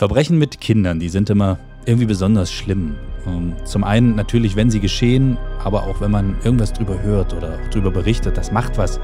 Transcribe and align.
Verbrechen 0.00 0.38
mit 0.38 0.62
Kindern, 0.62 0.98
die 0.98 1.10
sind 1.10 1.28
immer 1.28 1.58
irgendwie 1.84 2.06
besonders 2.06 2.50
schlimm. 2.50 2.94
Ähm, 3.26 3.52
zum 3.66 3.84
einen 3.84 4.14
natürlich, 4.14 4.56
wenn 4.56 4.70
sie 4.70 4.80
geschehen, 4.80 5.36
aber 5.62 5.82
auch 5.82 6.00
wenn 6.00 6.10
man 6.10 6.36
irgendwas 6.42 6.72
drüber 6.72 7.02
hört 7.02 7.34
oder 7.34 7.58
drüber 7.70 7.90
berichtet, 7.90 8.38
das 8.38 8.50
macht 8.50 8.78
was 8.78 8.98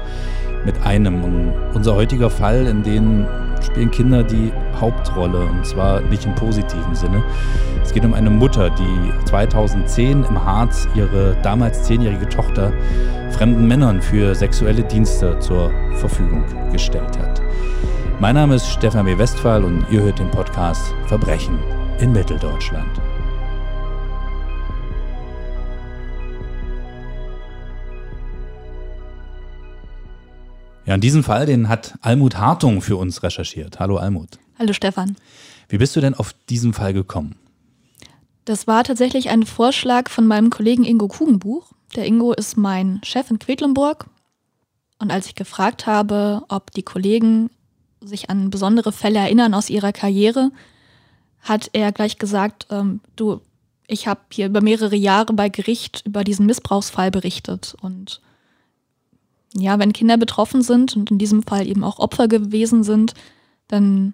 mit 0.65 0.81
einem. 0.81 1.23
Und 1.23 1.53
unser 1.75 1.93
heutiger 1.93 2.31
Fall, 2.31 2.65
in 2.65 2.81
dem 2.81 3.27
spielen 3.61 3.91
Kinder 3.91 4.23
die 4.23 4.51
Hauptrolle 4.81 5.45
und 5.45 5.67
zwar 5.67 6.01
nicht 6.01 6.25
im 6.25 6.33
positiven 6.33 6.95
Sinne. 6.95 7.21
Es 7.83 7.93
geht 7.93 8.03
um 8.03 8.15
eine 8.15 8.31
Mutter, 8.31 8.71
die 8.71 9.25
2010 9.25 10.23
im 10.23 10.43
Harz 10.43 10.87
ihre 10.95 11.37
damals 11.43 11.83
zehnjährige 11.83 12.27
Tochter 12.27 12.73
fremden 13.33 13.67
Männern 13.67 14.01
für 14.01 14.33
sexuelle 14.33 14.81
Dienste 14.81 15.37
zur 15.37 15.71
Verfügung 15.97 16.43
gestellt 16.71 17.19
hat. 17.19 17.46
Mein 18.19 18.33
Name 18.33 18.55
ist 18.55 18.67
Stefan 18.67 19.05
W. 19.05 19.15
Westphal 19.15 19.63
und 19.63 19.85
ihr 19.91 20.01
hört 20.01 20.17
den 20.17 20.31
Podcast 20.31 20.91
Verbrechen 21.05 21.59
in 21.99 22.11
Mitteldeutschland. 22.11 22.99
Ja, 30.87 30.95
in 30.95 31.01
diesem 31.01 31.23
Fall, 31.23 31.45
den 31.45 31.69
hat 31.69 31.93
Almut 32.01 32.37
Hartung 32.37 32.81
für 32.81 32.95
uns 32.95 33.21
recherchiert. 33.21 33.79
Hallo 33.79 33.97
Almut. 33.97 34.39
Hallo 34.57 34.73
Stefan. 34.73 35.15
Wie 35.69 35.77
bist 35.77 35.95
du 35.95 36.01
denn 36.01 36.15
auf 36.15 36.33
diesen 36.49 36.73
Fall 36.73 36.93
gekommen? 36.93 37.35
Das 38.45 38.65
war 38.65 38.83
tatsächlich 38.83 39.29
ein 39.29 39.45
Vorschlag 39.45 40.09
von 40.09 40.25
meinem 40.25 40.49
Kollegen 40.49 40.85
Ingo 40.85 41.07
Kugenbuch. 41.07 41.71
Der 41.95 42.07
Ingo 42.07 42.33
ist 42.33 42.57
mein 42.57 42.99
Chef 43.03 43.29
in 43.29 43.37
Quedlinburg. 43.37 44.07
Und 44.97 45.11
als 45.11 45.27
ich 45.27 45.35
gefragt 45.35 45.85
habe, 45.85 46.41
ob 46.47 46.71
die 46.71 46.81
Kollegen 46.81 47.51
sich 48.01 48.29
an 48.29 48.49
besondere 48.49 48.91
Fälle 48.91 49.19
erinnern 49.19 49.53
aus 49.53 49.69
ihrer 49.69 49.91
Karriere, 49.91 50.51
hat 51.41 51.69
er 51.73 51.91
gleich 51.91 52.17
gesagt, 52.17 52.67
ähm, 52.69 52.99
du, 53.15 53.41
ich 53.87 54.07
habe 54.07 54.21
hier 54.31 54.47
über 54.47 54.61
mehrere 54.61 54.95
Jahre 54.95 55.33
bei 55.33 55.49
Gericht 55.49 56.03
über 56.05 56.23
diesen 56.23 56.45
Missbrauchsfall 56.45 57.11
berichtet. 57.11 57.75
Und 57.81 58.21
ja, 59.53 59.79
wenn 59.79 59.93
Kinder 59.93 60.17
betroffen 60.17 60.61
sind 60.61 60.95
und 60.95 61.09
in 61.09 61.17
diesem 61.17 61.43
Fall 61.43 61.67
eben 61.67 61.83
auch 61.83 61.99
Opfer 61.99 62.27
gewesen 62.27 62.83
sind, 62.83 63.13
dann 63.67 64.13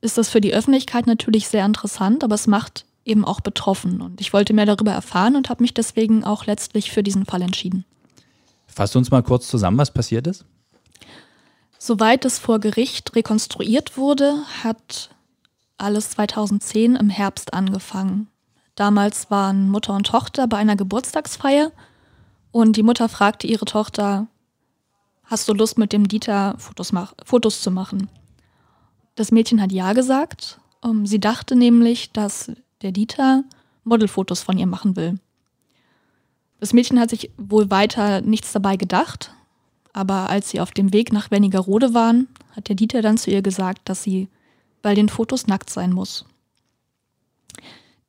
ist 0.00 0.18
das 0.18 0.28
für 0.28 0.40
die 0.40 0.54
Öffentlichkeit 0.54 1.06
natürlich 1.06 1.48
sehr 1.48 1.64
interessant, 1.64 2.22
aber 2.22 2.34
es 2.34 2.46
macht 2.46 2.84
eben 3.04 3.24
auch 3.24 3.40
betroffen. 3.40 4.02
Und 4.02 4.20
ich 4.20 4.32
wollte 4.32 4.52
mehr 4.52 4.66
darüber 4.66 4.92
erfahren 4.92 5.36
und 5.36 5.48
habe 5.48 5.62
mich 5.62 5.74
deswegen 5.74 6.24
auch 6.24 6.46
letztlich 6.46 6.90
für 6.90 7.02
diesen 7.02 7.24
Fall 7.24 7.42
entschieden. 7.42 7.84
Fass 8.66 8.94
uns 8.94 9.10
mal 9.10 9.22
kurz 9.22 9.48
zusammen, 9.48 9.78
was 9.78 9.90
passiert 9.90 10.26
ist. 10.26 10.44
Soweit 11.78 12.24
es 12.24 12.38
vor 12.38 12.58
Gericht 12.58 13.14
rekonstruiert 13.14 13.96
wurde, 13.96 14.42
hat 14.62 15.10
alles 15.78 16.10
2010 16.10 16.96
im 16.96 17.10
Herbst 17.10 17.52
angefangen. 17.52 18.28
Damals 18.74 19.30
waren 19.30 19.70
Mutter 19.70 19.94
und 19.94 20.06
Tochter 20.06 20.46
bei 20.46 20.56
einer 20.56 20.76
Geburtstagsfeier 20.76 21.72
und 22.50 22.76
die 22.76 22.82
Mutter 22.82 23.08
fragte 23.08 23.46
ihre 23.46 23.64
Tochter, 23.64 24.26
hast 25.24 25.48
du 25.48 25.54
Lust 25.54 25.78
mit 25.78 25.92
dem 25.92 26.08
Dieter 26.08 26.54
Fotos, 26.58 26.92
mach 26.92 27.14
Fotos 27.24 27.60
zu 27.60 27.70
machen? 27.70 28.08
Das 29.14 29.30
Mädchen 29.30 29.60
hat 29.60 29.72
ja 29.72 29.92
gesagt. 29.92 30.60
Um, 30.82 31.06
sie 31.06 31.18
dachte 31.18 31.56
nämlich, 31.56 32.12
dass 32.12 32.52
der 32.82 32.92
Dieter 32.92 33.44
Modelfotos 33.84 34.42
von 34.42 34.58
ihr 34.58 34.66
machen 34.66 34.94
will. 34.94 35.18
Das 36.60 36.72
Mädchen 36.72 37.00
hat 37.00 37.10
sich 37.10 37.30
wohl 37.36 37.70
weiter 37.70 38.20
nichts 38.20 38.52
dabei 38.52 38.76
gedacht, 38.76 39.32
aber 39.96 40.28
als 40.28 40.50
sie 40.50 40.60
auf 40.60 40.72
dem 40.72 40.92
Weg 40.92 41.10
nach 41.10 41.30
Wernigerode 41.30 41.94
waren, 41.94 42.28
hat 42.54 42.68
der 42.68 42.76
Dieter 42.76 43.00
dann 43.00 43.16
zu 43.16 43.30
ihr 43.30 43.40
gesagt, 43.40 43.88
dass 43.88 44.02
sie 44.02 44.28
bei 44.82 44.94
den 44.94 45.08
Fotos 45.08 45.46
nackt 45.46 45.70
sein 45.70 45.90
muss. 45.90 46.26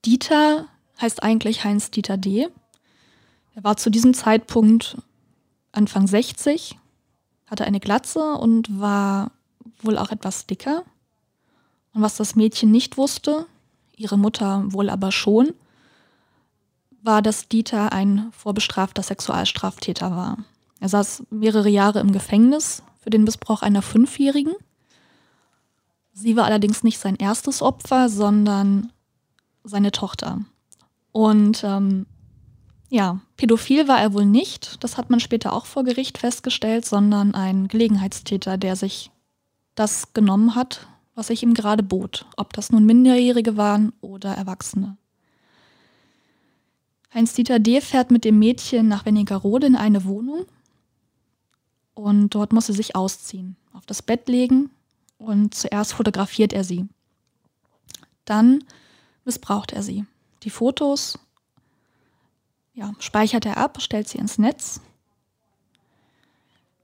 Dieter 0.04 0.68
heißt 1.02 1.24
eigentlich 1.24 1.64
Heinz 1.64 1.90
Dieter 1.90 2.18
D. 2.18 2.50
Er 3.56 3.64
war 3.64 3.78
zu 3.78 3.90
diesem 3.90 4.14
Zeitpunkt 4.14 4.98
Anfang 5.72 6.08
60, 6.08 6.78
hatte 7.46 7.64
eine 7.64 7.80
Glatze 7.80 8.34
und 8.34 8.82
war 8.82 9.32
wohl 9.82 9.98
auch 9.98 10.12
etwas 10.12 10.46
dicker. 10.46 10.84
Und 11.94 12.02
was 12.02 12.18
das 12.18 12.36
Mädchen 12.36 12.70
nicht 12.70 12.98
wusste, 12.98 13.46
ihre 13.96 14.18
Mutter 14.18 14.66
wohl 14.74 14.90
aber 14.90 15.14
schon, 15.14 15.54
war, 17.02 17.22
dass 17.22 17.48
Dieter 17.48 17.94
ein 17.94 18.30
vorbestrafter 18.34 19.04
Sexualstraftäter 19.04 20.12
war. 20.12 20.38
Er 20.80 20.90
saß 20.90 21.24
mehrere 21.30 21.70
Jahre 21.70 22.00
im 22.00 22.12
Gefängnis 22.12 22.84
für 23.00 23.10
den 23.10 23.24
Missbrauch 23.24 23.62
einer 23.62 23.82
Fünfjährigen. 23.82 24.54
Sie 26.14 26.36
war 26.36 26.46
allerdings 26.46 26.84
nicht 26.84 27.00
sein 27.00 27.16
erstes 27.16 27.62
Opfer, 27.62 28.10
sondern 28.10 28.92
seine 29.64 29.92
Tochter. 29.92 30.40
Und 31.12 31.64
ähm, 31.64 32.06
ja, 32.90 33.20
pädophil 33.36 33.88
war 33.88 34.00
er 34.00 34.14
wohl 34.14 34.26
nicht, 34.26 34.84
das 34.84 34.98
hat 34.98 35.10
man 35.10 35.20
später 35.20 35.54
auch 35.54 35.66
vor 35.66 35.84
Gericht 35.84 36.18
festgestellt, 36.18 36.86
sondern 36.86 37.34
ein 37.36 37.68
Gelegenheitstäter, 37.68 38.58
der 38.58 38.76
sich 38.76 39.12
das 39.76 40.14
genommen 40.14 40.56
hat, 40.56 40.88
was 41.14 41.28
sich 41.28 41.44
ihm 41.44 41.54
gerade 41.54 41.84
bot, 41.84 42.26
ob 42.38 42.54
das 42.54 42.72
nun 42.72 42.86
Minderjährige 42.86 43.58
waren 43.58 43.94
oder 44.02 44.32
Erwachsene. 44.32 44.98
Heinz-Dieter 47.14 47.60
D. 47.60 47.82
fährt 47.82 48.12
mit 48.12 48.26
dem 48.26 48.38
Mädchen 48.40 48.88
nach 48.88 49.06
Wernigerode 49.06 49.68
in 49.68 49.76
eine 49.76 50.06
Wohnung 50.06 50.46
und 51.98 52.30
dort 52.30 52.54
muss 52.54 52.68
sie 52.68 52.74
sich 52.74 52.96
ausziehen, 52.96 53.56
auf 53.74 53.86
das 53.86 54.02
Bett 54.02 54.28
legen 54.28 54.70
und 55.18 55.56
zuerst 55.56 55.94
fotografiert 55.94 56.54
er 56.54 56.64
sie. 56.64 56.86
Dann 58.24 58.64
missbraucht 59.26 59.74
er 59.74 59.82
sie. 59.82 60.06
Die 60.44 60.50
Fotos 60.50 61.18
ja, 62.74 62.94
speichert 63.00 63.46
er 63.46 63.58
ab, 63.58 63.82
stellt 63.82 64.08
sie 64.08 64.20
ins 64.20 64.38
Netz. 64.38 64.82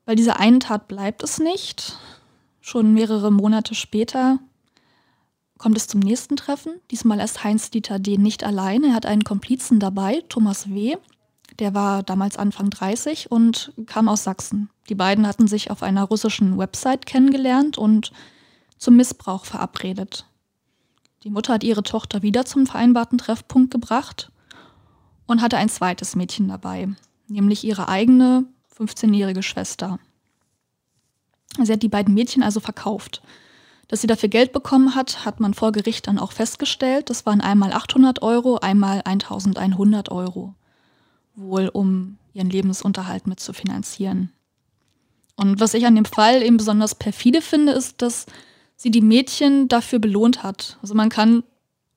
Bei 0.06 0.16
dieser 0.16 0.40
einen 0.40 0.59
Tat 0.59 0.88
bleibt 0.88 1.22
es 1.22 1.38
nicht. 1.38 1.97
Schon 2.59 2.94
mehrere 2.94 3.31
Monate 3.31 3.75
später 3.75 4.40
kommt 5.59 5.78
es 5.78 5.88
zum 5.88 6.00
nächsten 6.00 6.35
Treffen. 6.35 6.80
Diesmal 6.90 7.19
ist 7.19 7.44
Heinz-Dieter 7.44 8.00
D. 8.00 8.18
nicht 8.18 8.44
allein. 8.44 8.84
Er 8.84 8.95
hat 8.95 9.06
einen 9.06 9.24
Komplizen 9.24 9.80
dabei, 9.80 10.24
Thomas 10.28 10.69
W., 10.69 10.97
der 11.59 11.73
war 11.73 12.03
damals 12.03 12.37
Anfang 12.37 12.69
30 12.69 13.31
und 13.31 13.73
kam 13.85 14.09
aus 14.09 14.23
Sachsen. 14.23 14.69
Die 14.89 14.95
beiden 14.95 15.27
hatten 15.27 15.47
sich 15.47 15.71
auf 15.71 15.83
einer 15.83 16.03
russischen 16.03 16.57
Website 16.57 17.05
kennengelernt 17.05 17.77
und 17.77 18.11
zum 18.77 18.95
Missbrauch 18.95 19.45
verabredet. 19.45 20.25
Die 21.23 21.29
Mutter 21.29 21.53
hat 21.53 21.63
ihre 21.63 21.83
Tochter 21.83 22.21
wieder 22.21 22.45
zum 22.45 22.65
vereinbarten 22.65 23.17
Treffpunkt 23.17 23.71
gebracht 23.71 24.31
und 25.25 25.41
hatte 25.41 25.57
ein 25.57 25.69
zweites 25.69 26.15
Mädchen 26.15 26.49
dabei, 26.49 26.89
nämlich 27.27 27.63
ihre 27.63 27.87
eigene 27.87 28.45
15-jährige 28.77 29.43
Schwester. 29.43 29.99
Sie 31.61 31.71
hat 31.71 31.83
die 31.83 31.89
beiden 31.89 32.13
Mädchen 32.13 32.43
also 32.43 32.59
verkauft. 32.59 33.21
Dass 33.87 34.01
sie 34.01 34.07
dafür 34.07 34.29
Geld 34.29 34.53
bekommen 34.53 34.95
hat, 34.95 35.23
hat 35.23 35.39
man 35.39 35.53
vor 35.53 35.71
Gericht 35.71 36.07
dann 36.07 36.17
auch 36.17 36.31
festgestellt. 36.31 37.11
Das 37.11 37.27
waren 37.27 37.41
einmal 37.41 37.71
800 37.73 38.23
Euro, 38.23 38.57
einmal 38.57 39.01
1100 39.05 40.09
Euro 40.09 40.55
wohl 41.35 41.69
um 41.71 42.17
ihren 42.33 42.49
Lebensunterhalt 42.49 43.27
mit 43.27 43.39
zu 43.39 43.53
finanzieren. 43.53 44.31
Und 45.35 45.59
was 45.59 45.73
ich 45.73 45.85
an 45.85 45.95
dem 45.95 46.05
Fall 46.05 46.44
eben 46.44 46.57
besonders 46.57 46.95
perfide 46.95 47.41
finde, 47.41 47.73
ist, 47.73 48.01
dass 48.01 48.25
sie 48.75 48.91
die 48.91 49.01
Mädchen 49.01 49.67
dafür 49.67 49.99
belohnt 49.99 50.44
hat. 50.44 50.77
Also 50.81 50.94
man 50.94 51.09
kann 51.09 51.44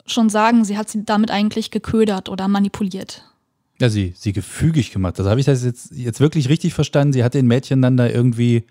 schon 0.06 0.28
sagen, 0.28 0.64
sie 0.64 0.78
hat 0.78 0.88
sie 0.88 1.04
damit 1.04 1.30
eigentlich 1.30 1.70
geködert 1.70 2.28
oder 2.28 2.48
manipuliert. 2.48 3.24
Ja, 3.78 3.90
sie, 3.90 4.14
sie 4.16 4.32
gefügig 4.32 4.90
gemacht. 4.90 5.18
Also 5.18 5.28
habe 5.28 5.40
ich 5.40 5.46
das 5.46 5.64
jetzt, 5.64 5.90
jetzt 5.92 6.20
wirklich 6.20 6.48
richtig 6.48 6.72
verstanden? 6.72 7.12
Sie 7.12 7.24
hat 7.24 7.34
den 7.34 7.46
Mädchen 7.46 7.82
dann 7.82 7.96
da 7.96 8.08
irgendwie 8.08 8.64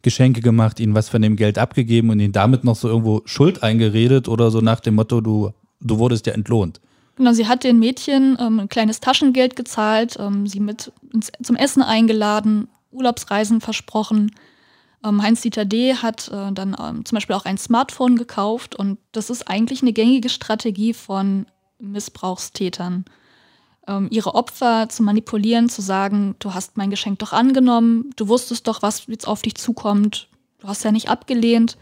Geschenke 0.00 0.40
gemacht, 0.40 0.80
ihnen 0.80 0.94
was 0.94 1.08
von 1.08 1.20
dem 1.20 1.36
Geld 1.36 1.58
abgegeben 1.58 2.10
und 2.10 2.20
ihnen 2.20 2.32
damit 2.32 2.64
noch 2.64 2.76
so 2.76 2.88
irgendwo 2.88 3.22
Schuld 3.26 3.62
eingeredet 3.62 4.28
oder 4.28 4.50
so 4.50 4.60
nach 4.60 4.80
dem 4.80 4.94
Motto, 4.94 5.20
du, 5.20 5.50
du 5.80 5.98
wurdest 5.98 6.26
ja 6.26 6.32
entlohnt. 6.32 6.80
Genau, 7.16 7.32
sie 7.32 7.48
hat 7.48 7.64
den 7.64 7.78
Mädchen 7.78 8.36
ähm, 8.38 8.60
ein 8.60 8.68
kleines 8.68 9.00
Taschengeld 9.00 9.56
gezahlt, 9.56 10.16
ähm, 10.18 10.46
sie 10.46 10.60
mit 10.60 10.92
ins, 11.12 11.32
zum 11.42 11.56
Essen 11.56 11.82
eingeladen, 11.82 12.68
Urlaubsreisen 12.90 13.62
versprochen. 13.62 14.32
Ähm, 15.02 15.22
Heinz-Dieter 15.22 15.64
D. 15.64 15.94
hat 15.94 16.28
äh, 16.28 16.52
dann 16.52 16.76
ähm, 16.78 17.04
zum 17.06 17.16
Beispiel 17.16 17.34
auch 17.34 17.46
ein 17.46 17.56
Smartphone 17.56 18.16
gekauft 18.16 18.74
und 18.76 18.98
das 19.12 19.30
ist 19.30 19.48
eigentlich 19.48 19.80
eine 19.80 19.94
gängige 19.94 20.28
Strategie 20.28 20.92
von 20.92 21.46
Missbrauchstätern. 21.78 23.06
Ähm, 23.88 24.08
ihre 24.10 24.34
Opfer 24.34 24.88
zu 24.90 25.02
manipulieren, 25.02 25.70
zu 25.70 25.80
sagen, 25.80 26.36
du 26.38 26.52
hast 26.52 26.76
mein 26.76 26.90
Geschenk 26.90 27.18
doch 27.20 27.32
angenommen, 27.32 28.10
du 28.16 28.28
wusstest 28.28 28.68
doch, 28.68 28.82
was 28.82 29.06
jetzt 29.06 29.26
auf 29.26 29.40
dich 29.40 29.54
zukommt, 29.54 30.28
du 30.58 30.68
hast 30.68 30.84
ja 30.84 30.92
nicht 30.92 31.08
abgelehnt 31.08 31.78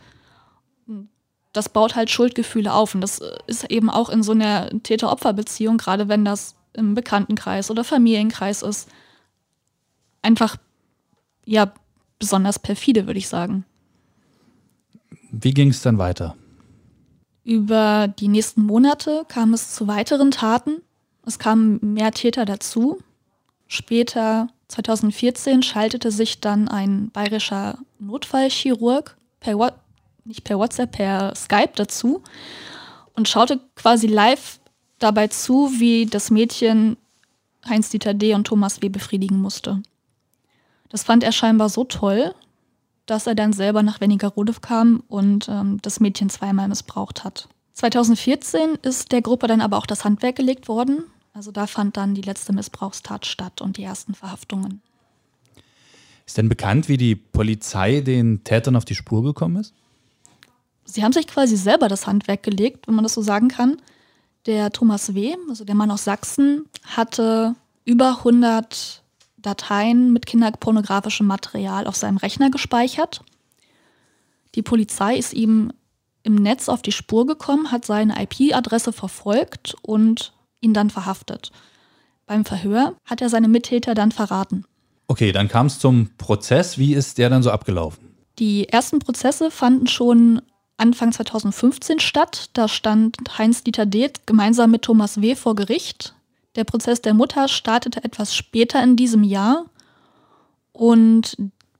das 1.55 1.69
baut 1.69 1.95
halt 1.95 2.11
Schuldgefühle 2.11 2.73
auf. 2.73 2.95
Und 2.95 3.01
das 3.01 3.23
ist 3.47 3.71
eben 3.71 3.89
auch 3.89 4.11
in 4.11 4.23
so 4.23 4.33
einer 4.33 4.69
Täter-Opfer-Beziehung, 4.83 5.79
gerade 5.79 6.09
wenn 6.09 6.25
das 6.25 6.57
im 6.75 6.95
Bekanntenkreis 6.95 7.71
oder 7.71 7.85
Familienkreis 7.85 8.63
ist, 8.63 8.91
einfach 10.21 10.57
ja 11.47 11.73
besonders 12.19 12.59
perfide, 12.59 13.07
würde 13.07 13.19
ich 13.19 13.29
sagen. 13.29 13.65
Wie 15.31 15.55
ging 15.55 15.71
es 15.71 15.83
dann 15.83 15.99
weiter? 15.99 16.37
Über 17.45 18.09
die 18.09 18.29
nächsten 18.29 18.63
Monate 18.63 19.25
kam 19.29 19.55
es 19.55 19.75
zu 19.75 19.87
weiteren 19.87 20.31
Taten. 20.31 20.81
Es 21.27 21.39
kamen 21.39 21.79
mehr 21.81 22.11
Täter 22.11 22.45
dazu. 22.45 22.99
Später, 23.67 24.49
2014, 24.69 25.63
schaltete 25.63 26.11
sich 26.11 26.41
dann 26.41 26.69
ein 26.69 27.11
bayerischer 27.11 27.79
Notfallchirurg 27.99 29.17
per, 29.41 29.75
nicht 30.25 30.45
per 30.45 30.59
WhatsApp, 30.59 30.93
per 30.93 31.35
Skype 31.35 31.73
dazu 31.75 32.23
und 33.15 33.29
schaute 33.29 33.61
quasi 33.77 34.07
live 34.07 34.59
dabei 34.99 35.29
zu, 35.29 35.71
wie 35.79 36.07
das 36.07 36.31
Mädchen 36.31 36.97
Heinz-Dieter 37.69 38.15
D. 38.15 38.35
und 38.35 38.47
Thomas 38.47 38.83
W. 38.83 38.89
befriedigen 38.89 39.39
musste. 39.39 39.83
Das 40.89 41.03
fand 41.03 41.25
er 41.25 41.33
scheinbar 41.33 41.69
so 41.69 41.85
toll, 41.85 42.35
dass 43.07 43.27
er 43.27 43.35
dann 43.35 43.53
selber 43.53 43.83
nach 43.83 44.01
Wernigerode 44.01 44.55
kam 44.61 45.03
und 45.09 45.49
ähm, 45.49 45.79
das 45.83 46.01
Mädchen 46.01 46.31
zweimal 46.31 46.69
missbraucht 46.69 47.25
hat. 47.25 47.49
2014 47.75 48.77
ist 48.83 49.13
der 49.13 49.21
Gruppe 49.21 49.47
dann 49.47 49.61
aber 49.61 49.79
auch 49.79 49.87
das 49.87 50.05
Handwerk 50.05 50.37
gelegt 50.37 50.69
worden. 50.69 51.05
Also 51.33 51.51
da 51.51 51.67
fand 51.67 51.97
dann 51.97 52.15
die 52.15 52.23
letzte 52.23 52.53
Missbrauchstat 52.53 53.27
statt 53.27 53.61
und 53.61 53.77
die 53.77 53.83
ersten 53.83 54.15
Verhaftungen. 54.15 54.81
Ist 56.27 56.39
denn 56.39 56.49
bekannt, 56.49 56.89
wie 56.89 56.97
die 56.97 57.17
Polizei 57.17 58.01
den 58.01 58.45
Tätern 58.45 58.77
auf 58.77 58.85
die 58.85 58.95
Spur 58.95 59.23
gekommen 59.23 59.57
ist? 59.57 59.75
Sie 60.85 61.03
haben 61.03 61.13
sich 61.13 61.27
quasi 61.27 61.57
selber 61.57 61.89
das 61.89 62.07
Handwerk 62.07 62.43
gelegt, 62.43 62.87
wenn 62.87 62.95
man 62.95 63.05
das 63.05 63.15
so 63.15 63.23
sagen 63.23 63.49
kann. 63.49 63.81
Der 64.47 64.71
Thomas 64.71 65.15
W., 65.15 65.37
also 65.49 65.65
der 65.65 65.75
Mann 65.75 65.91
aus 65.91 66.05
Sachsen, 66.05 66.67
hatte 66.85 67.55
über 67.85 68.19
100 68.19 69.03
Dateien 69.39 70.13
mit 70.13 70.27
kinderpornografischem 70.27 71.27
Material 71.27 71.87
auf 71.87 71.97
seinem 71.97 72.17
Rechner 72.17 72.51
gespeichert. 72.51 73.23
Die 74.55 74.63
Polizei 74.63 75.17
ist 75.17 75.33
ihm 75.33 75.73
im 76.23 76.37
Netz 76.37 76.69
auf 76.69 76.83
die 76.83 76.93
Spur 76.93 77.27
gekommen, 77.27 77.71
hat 77.71 77.85
seine 77.85 78.23
IP-Adresse 78.23 78.93
verfolgt 78.93 79.77
und 79.83 80.33
ihn 80.61 80.75
dann 80.75 80.91
verhaftet. 80.91 81.53
Beim 82.27 82.45
Verhör 82.45 82.95
hat 83.05 83.21
er 83.21 83.29
seine 83.29 83.49
Mittäter 83.49 83.95
dann 83.95 84.13
verraten. 84.13 84.65
Okay, 85.07 85.33
dann 85.33 85.49
kam 85.49 85.67
es 85.67 85.79
zum 85.79 86.11
Prozess. 86.17 86.79
Wie 86.79 86.95
ist 86.95 87.19
der 87.19 87.29
dann 87.29 87.43
so 87.43 87.51
abgelaufen? 87.51 88.15
Die 88.39 88.69
ersten 88.69 88.99
Prozesse 88.99 89.51
fanden 89.51 89.87
schon 89.87 90.41
Anfang 90.77 91.13
2015 91.13 92.01
statt. 92.01 92.51
Da 92.53 92.69
stand 92.69 93.17
Heinz-Dieter 93.39 93.87
Deeth 93.87 94.27
gemeinsam 94.27 94.71
mit 94.71 94.83
Thomas 94.83 95.21
W. 95.21 95.35
vor 95.35 95.55
Gericht. 95.55 96.15
Der 96.57 96.65
Prozess 96.65 97.03
der 97.03 97.15
Mutter 97.15 97.49
startete 97.49 98.05
etwas 98.05 98.35
später 98.35 98.83
in 98.83 98.97
diesem 98.97 99.23
Jahr. 99.23 99.67
Und 100.73 101.37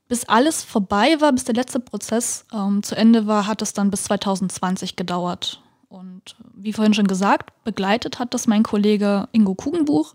bis 0.07 0.25
alles 0.25 0.63
vorbei 0.63 1.19
war, 1.19 1.31
bis 1.33 1.45
der 1.45 1.55
letzte 1.55 1.79
Prozess 1.79 2.45
ähm, 2.53 2.83
zu 2.83 2.95
Ende 2.95 3.27
war, 3.27 3.47
hat 3.47 3.61
es 3.61 3.73
dann 3.73 3.89
bis 3.89 4.03
2020 4.05 4.95
gedauert. 4.95 5.61
Und 5.89 6.35
wie 6.53 6.73
vorhin 6.73 6.93
schon 6.93 7.07
gesagt, 7.07 7.51
begleitet 7.63 8.19
hat 8.19 8.33
das 8.33 8.47
mein 8.47 8.63
Kollege 8.63 9.27
Ingo 9.31 9.55
Kugenbuch. 9.55 10.13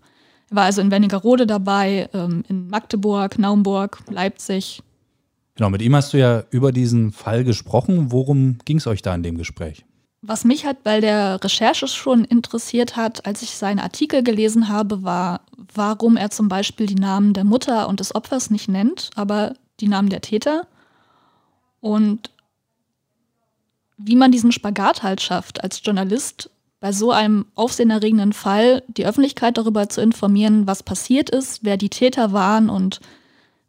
Er 0.49 0.57
war 0.57 0.63
also 0.65 0.81
in 0.81 0.91
Wernigerode 0.91 1.47
dabei, 1.47 2.09
ähm, 2.13 2.43
in 2.47 2.67
Magdeburg, 2.67 3.39
Naumburg, 3.39 3.99
Leipzig, 4.09 4.83
Genau, 5.61 5.69
mit 5.69 5.83
ihm 5.83 5.95
hast 5.95 6.11
du 6.11 6.17
ja 6.17 6.43
über 6.49 6.71
diesen 6.71 7.11
Fall 7.11 7.43
gesprochen. 7.43 8.11
Worum 8.11 8.57
ging 8.65 8.77
es 8.77 8.87
euch 8.87 9.03
da 9.03 9.13
in 9.13 9.21
dem 9.21 9.37
Gespräch? 9.37 9.85
Was 10.23 10.43
mich 10.43 10.65
halt 10.65 10.83
bei 10.83 11.01
der 11.01 11.43
Recherche 11.43 11.87
schon 11.87 12.25
interessiert 12.25 12.95
hat, 12.95 13.27
als 13.27 13.43
ich 13.43 13.51
seinen 13.51 13.77
Artikel 13.77 14.23
gelesen 14.23 14.69
habe, 14.69 15.03
war, 15.03 15.41
warum 15.71 16.17
er 16.17 16.31
zum 16.31 16.47
Beispiel 16.47 16.87
die 16.87 16.95
Namen 16.95 17.33
der 17.33 17.43
Mutter 17.43 17.87
und 17.89 17.99
des 17.99 18.15
Opfers 18.15 18.49
nicht 18.49 18.69
nennt, 18.69 19.11
aber 19.13 19.53
die 19.79 19.87
Namen 19.87 20.09
der 20.09 20.21
Täter. 20.21 20.65
Und 21.79 22.31
wie 23.97 24.15
man 24.15 24.31
diesen 24.31 24.51
Spagat 24.51 25.03
halt 25.03 25.21
schafft, 25.21 25.63
als 25.63 25.79
Journalist 25.83 26.49
bei 26.79 26.91
so 26.91 27.11
einem 27.11 27.45
aufsehenerregenden 27.53 28.33
Fall 28.33 28.81
die 28.87 29.05
Öffentlichkeit 29.05 29.59
darüber 29.59 29.89
zu 29.89 30.01
informieren, 30.01 30.65
was 30.65 30.81
passiert 30.81 31.29
ist, 31.29 31.59
wer 31.63 31.77
die 31.77 31.89
Täter 31.89 32.31
waren 32.31 32.67
und 32.67 32.99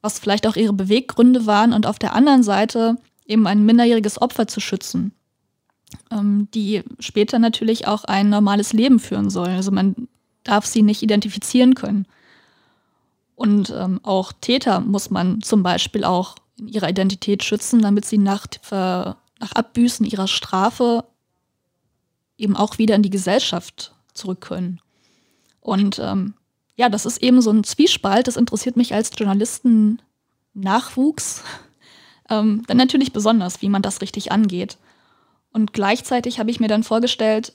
was 0.03 0.19
vielleicht 0.19 0.47
auch 0.47 0.57
ihre 0.57 0.73
Beweggründe 0.73 1.47
waren 1.47 1.73
und 1.73 1.87
auf 1.87 1.99
der 1.99 2.15
anderen 2.15 2.43
Seite 2.43 2.97
eben 3.27 3.47
ein 3.47 3.65
minderjähriges 3.65 4.21
Opfer 4.21 4.47
zu 4.49 4.61
schützen, 4.61 5.13
ähm, 6.11 6.49
die 6.53 6.83
später 6.99 7.39
natürlich 7.39 7.87
auch 7.87 8.05
ein 8.05 8.29
normales 8.29 8.73
Leben 8.73 8.99
führen 8.99 9.31
sollen. 9.31 9.57
Also 9.57 9.71
man 9.71 10.09
darf 10.43 10.67
sie 10.67 10.83
nicht 10.83 11.03
identifizieren 11.03 11.75
können. 11.75 12.07
Und 13.37 13.71
ähm, 13.71 14.01
auch 14.03 14.33
Täter 14.33 14.81
muss 14.81 15.11
man 15.11 15.41
zum 15.41 15.63
Beispiel 15.63 16.05
auch 16.05 16.37
in 16.59 16.69
ihrer 16.69 16.91
Identität 16.91 17.43
schützen, 17.43 17.81
damit 17.81 18.05
sie 18.05 18.19
nach, 18.19 18.47
nach 18.71 19.53
Abbüßen 19.53 20.05
ihrer 20.05 20.29
Strafe 20.29 21.05
eben 22.37 22.57
auch 22.57 22.79
wieder 22.79 22.95
in 22.95 23.03
die 23.03 23.11
Gesellschaft 23.11 23.95
zurück 24.15 24.41
können. 24.41 24.81
Und 25.61 25.99
ähm, 26.01 26.35
ja, 26.77 26.89
das 26.89 27.07
ist 27.07 27.23
eben 27.23 27.43
so 27.43 27.51
ein 27.51 27.65
Zwiespalt. 27.65 28.27
Das 28.27 28.37
interessiert 28.37 28.77
mich 28.77 28.95
als 28.95 29.11
Journalisten 29.17 30.01
Nachwuchs. 30.55 31.43
Ähm, 32.31 32.63
dann 32.69 32.77
natürlich 32.77 33.13
besonders, 33.13 33.63
wie 33.63 33.69
man 33.69 33.83
das 33.83 34.01
richtig 34.01 34.31
angeht. 34.31 34.79
Und 35.53 35.73
gleichzeitig 35.73 36.39
habe 36.39 36.51
ich 36.51 36.61
mir 36.61 36.69
dann 36.69 36.85
vorgestellt, 36.85 37.53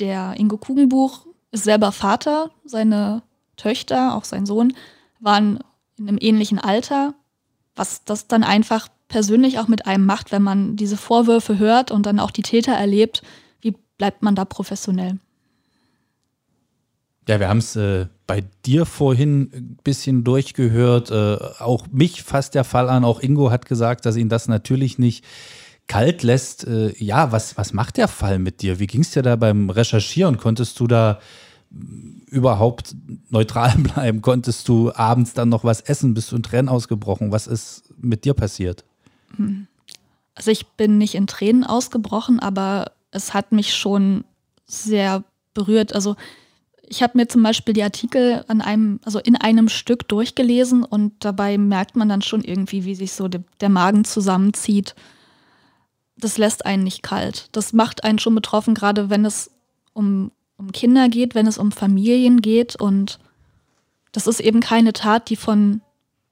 der 0.00 0.34
Ingo 0.38 0.56
Kugenbuch 0.56 1.26
ist 1.52 1.64
selber 1.64 1.92
Vater, 1.92 2.50
seine 2.64 3.22
Töchter, 3.56 4.14
auch 4.16 4.24
sein 4.24 4.46
Sohn, 4.46 4.74
waren 5.20 5.60
in 5.96 6.08
einem 6.08 6.18
ähnlichen 6.20 6.58
Alter, 6.58 7.14
was 7.76 8.04
das 8.04 8.26
dann 8.26 8.42
einfach 8.42 8.88
persönlich 9.08 9.58
auch 9.58 9.68
mit 9.68 9.86
einem 9.86 10.06
macht, 10.06 10.32
wenn 10.32 10.42
man 10.42 10.76
diese 10.76 10.96
Vorwürfe 10.96 11.58
hört 11.58 11.90
und 11.90 12.06
dann 12.06 12.18
auch 12.18 12.30
die 12.30 12.42
Täter 12.42 12.72
erlebt, 12.72 13.22
wie 13.60 13.76
bleibt 13.98 14.22
man 14.22 14.34
da 14.34 14.44
professionell? 14.44 15.18
Ja, 17.28 17.38
wir 17.38 17.48
haben 17.48 17.58
es 17.58 17.76
äh, 17.76 18.06
bei 18.26 18.44
dir 18.64 18.86
vorhin 18.86 19.50
ein 19.52 19.78
bisschen 19.84 20.24
durchgehört. 20.24 21.10
Äh, 21.10 21.36
auch 21.58 21.86
mich 21.90 22.22
fasst 22.22 22.54
der 22.54 22.64
Fall 22.64 22.88
an. 22.88 23.04
Auch 23.04 23.20
Ingo 23.20 23.50
hat 23.50 23.66
gesagt, 23.66 24.06
dass 24.06 24.16
ihn 24.16 24.28
das 24.28 24.48
natürlich 24.48 24.98
nicht 24.98 25.24
kalt 25.86 26.22
lässt. 26.22 26.66
Äh, 26.66 26.94
ja, 27.02 27.32
was, 27.32 27.56
was 27.56 27.72
macht 27.72 27.96
der 27.96 28.08
Fall 28.08 28.38
mit 28.38 28.62
dir? 28.62 28.78
Wie 28.78 28.86
ging 28.86 29.02
es 29.02 29.10
dir 29.10 29.22
da 29.22 29.36
beim 29.36 29.70
Recherchieren? 29.70 30.38
Konntest 30.38 30.80
du 30.80 30.86
da 30.86 31.20
mm, 31.70 32.22
überhaupt 32.30 32.94
neutral 33.28 33.76
bleiben? 33.78 34.22
Konntest 34.22 34.68
du 34.68 34.92
abends 34.94 35.34
dann 35.34 35.50
noch 35.50 35.64
was 35.64 35.82
essen? 35.82 36.14
Bist 36.14 36.32
du 36.32 36.36
in 36.36 36.42
Tränen 36.42 36.68
ausgebrochen? 36.68 37.32
Was 37.32 37.46
ist 37.46 37.92
mit 37.98 38.24
dir 38.24 38.34
passiert? 38.34 38.84
Also 40.34 40.50
ich 40.50 40.66
bin 40.68 40.96
nicht 40.98 41.14
in 41.14 41.26
Tränen 41.26 41.64
ausgebrochen, 41.64 42.40
aber 42.40 42.92
es 43.10 43.34
hat 43.34 43.52
mich 43.52 43.74
schon 43.74 44.24
sehr 44.66 45.24
berührt. 45.52 45.94
Also 45.94 46.16
ich 46.88 47.02
habe 47.02 47.16
mir 47.16 47.28
zum 47.28 47.42
Beispiel 47.42 47.74
die 47.74 47.82
Artikel 47.82 48.44
an 48.48 48.60
einem, 48.60 49.00
also 49.04 49.18
in 49.18 49.36
einem 49.36 49.68
Stück 49.68 50.08
durchgelesen 50.08 50.84
und 50.84 51.12
dabei 51.24 51.58
merkt 51.58 51.96
man 51.96 52.08
dann 52.08 52.22
schon 52.22 52.42
irgendwie, 52.42 52.84
wie 52.84 52.94
sich 52.94 53.12
so 53.12 53.28
de, 53.28 53.40
der 53.60 53.68
Magen 53.68 54.04
zusammenzieht. 54.04 54.94
Das 56.16 56.38
lässt 56.38 56.66
einen 56.66 56.84
nicht 56.84 57.02
kalt. 57.02 57.48
Das 57.52 57.72
macht 57.72 58.04
einen 58.04 58.18
schon 58.18 58.34
betroffen, 58.34 58.74
gerade 58.74 59.10
wenn 59.10 59.24
es 59.24 59.50
um, 59.92 60.30
um 60.56 60.72
Kinder 60.72 61.08
geht, 61.08 61.34
wenn 61.34 61.46
es 61.46 61.58
um 61.58 61.72
Familien 61.72 62.40
geht. 62.40 62.76
Und 62.76 63.18
das 64.12 64.26
ist 64.26 64.40
eben 64.40 64.60
keine 64.60 64.92
Tat, 64.92 65.30
die 65.30 65.36
von, 65.36 65.80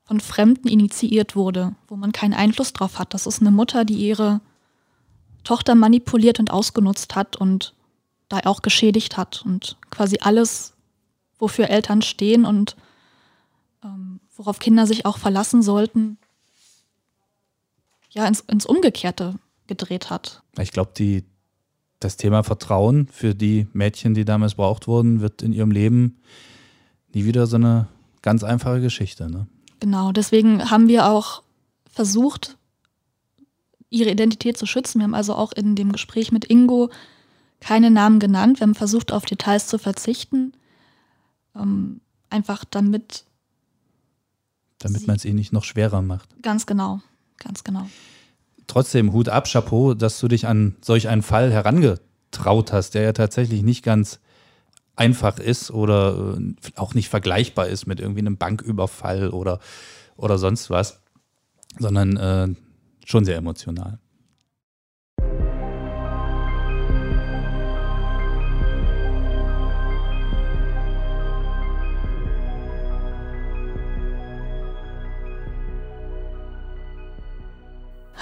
von 0.04 0.20
Fremden 0.20 0.68
initiiert 0.68 1.34
wurde, 1.34 1.74
wo 1.88 1.96
man 1.96 2.12
keinen 2.12 2.34
Einfluss 2.34 2.72
drauf 2.72 2.98
hat. 2.98 3.14
Das 3.14 3.26
ist 3.26 3.40
eine 3.40 3.50
Mutter, 3.50 3.84
die 3.84 3.94
ihre 3.94 4.40
Tochter 5.44 5.74
manipuliert 5.74 6.38
und 6.38 6.50
ausgenutzt 6.50 7.16
hat 7.16 7.36
und 7.36 7.74
da 8.32 8.40
auch 8.44 8.62
geschädigt 8.62 9.16
hat 9.16 9.42
und 9.44 9.76
quasi 9.90 10.18
alles, 10.20 10.72
wofür 11.38 11.68
Eltern 11.68 12.02
stehen 12.02 12.44
und 12.44 12.76
ähm, 13.84 14.20
worauf 14.36 14.58
Kinder 14.58 14.86
sich 14.86 15.04
auch 15.04 15.18
verlassen 15.18 15.62
sollten, 15.62 16.18
ja, 18.10 18.26
ins, 18.26 18.40
ins 18.40 18.66
Umgekehrte 18.66 19.34
gedreht 19.66 20.10
hat. 20.10 20.42
Ich 20.58 20.72
glaube, 20.72 20.92
das 22.00 22.16
Thema 22.16 22.42
Vertrauen 22.42 23.06
für 23.08 23.34
die 23.34 23.66
Mädchen, 23.72 24.14
die 24.14 24.24
damals 24.24 24.54
braucht 24.54 24.86
wurden, 24.86 25.20
wird 25.20 25.42
in 25.42 25.52
ihrem 25.52 25.70
Leben 25.70 26.18
nie 27.14 27.24
wieder 27.24 27.46
so 27.46 27.56
eine 27.56 27.88
ganz 28.22 28.44
einfache 28.44 28.80
Geschichte. 28.80 29.30
Ne? 29.30 29.46
Genau, 29.80 30.12
deswegen 30.12 30.70
haben 30.70 30.88
wir 30.88 31.08
auch 31.08 31.42
versucht, 31.90 32.56
ihre 33.90 34.10
Identität 34.10 34.56
zu 34.56 34.66
schützen. 34.66 35.00
Wir 35.00 35.04
haben 35.04 35.14
also 35.14 35.34
auch 35.34 35.52
in 35.52 35.76
dem 35.76 35.92
Gespräch 35.92 36.32
mit 36.32 36.48
Ingo 36.50 36.90
keine 37.62 37.90
Namen 37.90 38.18
genannt. 38.18 38.58
Wir 38.58 38.66
haben 38.66 38.74
versucht, 38.74 39.12
auf 39.12 39.24
Details 39.24 39.68
zu 39.68 39.78
verzichten. 39.78 40.52
Ähm, 41.54 42.00
einfach 42.28 42.64
damit. 42.64 43.24
Damit 44.80 45.06
man 45.06 45.16
es 45.16 45.24
eh 45.24 45.32
nicht 45.32 45.52
noch 45.52 45.64
schwerer 45.64 46.02
macht. 46.02 46.28
Ganz 46.42 46.66
genau, 46.66 47.00
ganz 47.38 47.62
genau. 47.62 47.88
Trotzdem, 48.66 49.12
Hut 49.12 49.28
ab, 49.28 49.48
Chapeau, 49.48 49.94
dass 49.94 50.18
du 50.18 50.26
dich 50.26 50.46
an 50.46 50.76
solch 50.80 51.08
einen 51.08 51.22
Fall 51.22 51.52
herangetraut 51.52 52.72
hast, 52.72 52.94
der 52.94 53.02
ja 53.02 53.12
tatsächlich 53.12 53.62
nicht 53.62 53.84
ganz 53.84 54.18
einfach 54.96 55.38
ist 55.38 55.70
oder 55.70 56.36
äh, 56.38 56.54
auch 56.76 56.94
nicht 56.94 57.08
vergleichbar 57.08 57.68
ist 57.68 57.86
mit 57.86 58.00
irgendwie 58.00 58.20
einem 58.20 58.38
Banküberfall 58.38 59.30
oder, 59.30 59.60
oder 60.16 60.36
sonst 60.36 60.68
was, 60.68 61.00
sondern 61.78 62.16
äh, 62.16 62.48
schon 63.04 63.24
sehr 63.24 63.36
emotional. 63.36 64.00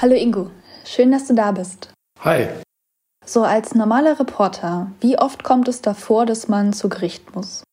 Hallo 0.02 0.14
Ingo, 0.14 0.50
schön, 0.86 1.12
dass 1.12 1.26
du 1.26 1.34
da 1.34 1.52
bist. 1.52 1.92
Hi. 2.20 2.46
So 3.26 3.42
als 3.42 3.74
normaler 3.74 4.18
Reporter, 4.18 4.92
wie 5.02 5.18
oft 5.18 5.44
kommt 5.44 5.68
es 5.68 5.82
davor, 5.82 6.24
dass 6.24 6.48
man 6.48 6.72
zu 6.72 6.88
Gericht 6.88 7.34
muss? 7.34 7.64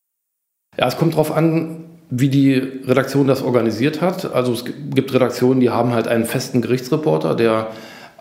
Ja, 0.76 0.88
es 0.88 0.98
kommt 0.98 1.14
darauf 1.14 1.34
an, 1.34 1.86
wie 2.10 2.28
die 2.28 2.52
Redaktion 2.52 3.28
das 3.28 3.40
organisiert 3.40 4.02
hat. 4.02 4.30
Also 4.30 4.52
es 4.52 4.66
gibt 4.66 5.14
Redaktionen, 5.14 5.60
die 5.60 5.70
haben 5.70 5.94
halt 5.94 6.06
einen 6.06 6.26
festen 6.26 6.60
Gerichtsreporter, 6.60 7.34
der 7.34 7.68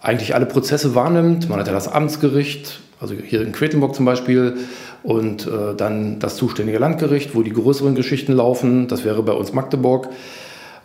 eigentlich 0.01 0.35
alle 0.35 0.45
Prozesse 0.45 0.95
wahrnimmt. 0.95 1.49
Man 1.49 1.59
hat 1.59 1.67
ja 1.67 1.73
das 1.73 1.89
Amtsgericht, 1.89 2.79
also 3.01 3.13
hier 3.13 3.41
in 3.41 3.51
Quedlinburg 3.51 3.93
zum 3.93 4.05
Beispiel, 4.05 4.55
und 5.03 5.47
äh, 5.47 5.75
dann 5.75 6.19
das 6.19 6.37
zuständige 6.37 6.79
Landgericht, 6.79 7.35
wo 7.35 7.43
die 7.43 7.51
größeren 7.51 7.93
Geschichten 7.93 8.31
laufen. 8.31 8.87
Das 8.87 9.03
wäre 9.03 9.21
bei 9.21 9.33
uns 9.33 9.51
Magdeburg. 9.51 10.07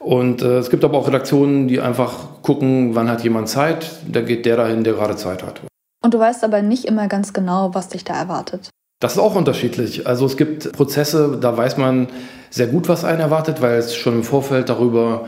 Und 0.03 0.43
äh, 0.43 0.59
es 0.59 0.71
gibt 0.71 0.85
aber 0.85 0.99
auch 0.99 1.07
Redaktionen, 1.07 1.69
die 1.69 1.81
einfach 1.81 2.43
gucken, 2.43 2.95
wann 2.95 3.09
hat 3.09 3.23
jemand 3.23 3.49
Zeit. 3.49 3.91
Da 4.07 4.21
geht 4.21 4.47
der 4.47 4.57
dahin, 4.57 4.85
der 4.85 4.95
gerade 4.95 5.17
Zeit 5.17 5.43
hat. 5.43 5.61
Und 6.05 6.15
du 6.15 6.19
weißt 6.19 6.43
aber 6.43 6.63
nicht 6.63 6.85
immer 6.85 7.07
ganz 7.07 7.33
genau, 7.33 7.75
was 7.75 7.89
dich 7.89 8.05
da 8.05 8.15
erwartet. 8.15 8.71
Das 9.01 9.13
ist 9.13 9.19
auch 9.19 9.35
unterschiedlich. 9.35 10.07
Also 10.07 10.27
es 10.27 10.37
gibt 10.37 10.73
Prozesse, 10.73 11.39
da 11.41 11.57
weiß 11.57 11.77
man 11.77 12.09
sehr 12.51 12.67
gut, 12.67 12.89
was 12.89 13.05
einen 13.05 13.21
erwartet, 13.21 13.63
weil 13.63 13.79
es 13.79 13.95
schon 13.95 14.15
im 14.15 14.23
Vorfeld 14.25 14.69
darüber 14.69 15.27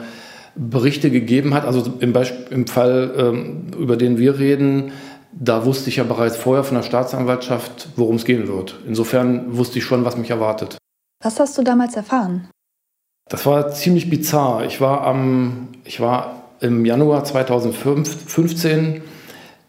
Berichte 0.56 1.10
gegeben 1.10 1.54
hat. 1.54 1.64
Also 1.64 1.92
im, 2.00 2.12
Beispiel, 2.12 2.46
im 2.50 2.66
Fall, 2.66 3.12
ähm, 3.16 3.66
über 3.78 3.96
den 3.96 4.18
wir 4.18 4.38
reden, 4.38 4.92
da 5.32 5.64
wusste 5.64 5.90
ich 5.90 5.96
ja 5.96 6.04
bereits 6.04 6.36
vorher 6.36 6.64
von 6.64 6.76
der 6.76 6.84
Staatsanwaltschaft, 6.84 7.88
worum 7.96 8.16
es 8.16 8.24
gehen 8.24 8.46
wird. 8.46 8.76
Insofern 8.86 9.56
wusste 9.56 9.78
ich 9.78 9.84
schon, 9.84 10.04
was 10.04 10.16
mich 10.16 10.30
erwartet. 10.30 10.76
Was 11.22 11.40
hast 11.40 11.58
du 11.58 11.62
damals 11.62 11.96
erfahren? 11.96 12.48
Das 13.28 13.46
war 13.46 13.70
ziemlich 13.72 14.10
bizarr. 14.10 14.64
Ich 14.66 14.80
war, 14.80 15.06
am, 15.06 15.68
ich 15.84 16.00
war 16.00 16.42
im 16.60 16.84
Januar 16.84 17.24
2015 17.24 19.02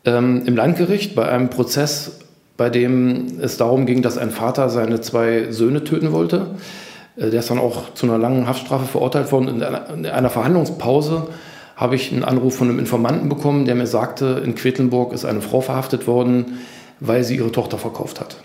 ähm, 0.05 0.43
im 0.45 0.55
Landgericht 0.55 1.15
bei 1.15 1.27
einem 1.29 1.49
Prozess, 1.49 2.19
bei 2.57 2.69
dem 2.69 3.39
es 3.39 3.57
darum 3.57 3.85
ging, 3.85 4.01
dass 4.01 4.17
ein 4.17 4.31
Vater 4.31 4.69
seine 4.69 4.99
zwei 5.01 5.51
Söhne 5.51 5.83
töten 5.83 6.11
wollte. 6.11 6.55
Äh, 7.15 7.29
der 7.29 7.39
ist 7.39 7.49
dann 7.49 7.59
auch 7.59 7.93
zu 7.93 8.05
einer 8.05 8.17
langen 8.17 8.47
Haftstrafe 8.47 8.85
verurteilt 8.85 9.31
worden. 9.31 9.47
In 9.47 9.63
einer, 9.63 9.89
in 9.89 10.05
einer 10.05 10.29
Verhandlungspause 10.29 11.27
habe 11.77 11.95
ich 11.95 12.11
einen 12.11 12.23
Anruf 12.23 12.55
von 12.55 12.69
einem 12.69 12.79
Informanten 12.79 13.29
bekommen, 13.29 13.65
der 13.65 13.75
mir 13.75 13.87
sagte, 13.87 14.41
in 14.43 14.55
Quedlinburg 14.55 15.13
ist 15.13 15.25
eine 15.25 15.41
Frau 15.41 15.61
verhaftet 15.61 16.07
worden, 16.07 16.59
weil 16.99 17.23
sie 17.23 17.37
ihre 17.37 17.51
Tochter 17.51 17.77
verkauft 17.77 18.19
hat. 18.19 18.37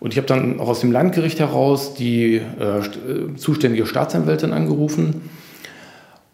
Und 0.00 0.12
ich 0.12 0.18
habe 0.18 0.26
dann 0.26 0.60
auch 0.60 0.68
aus 0.68 0.80
dem 0.80 0.92
Landgericht 0.92 1.40
heraus 1.40 1.94
die 1.94 2.36
äh, 2.36 2.78
äh, 2.78 3.36
zuständige 3.36 3.86
Staatsanwältin 3.86 4.52
angerufen. 4.52 5.22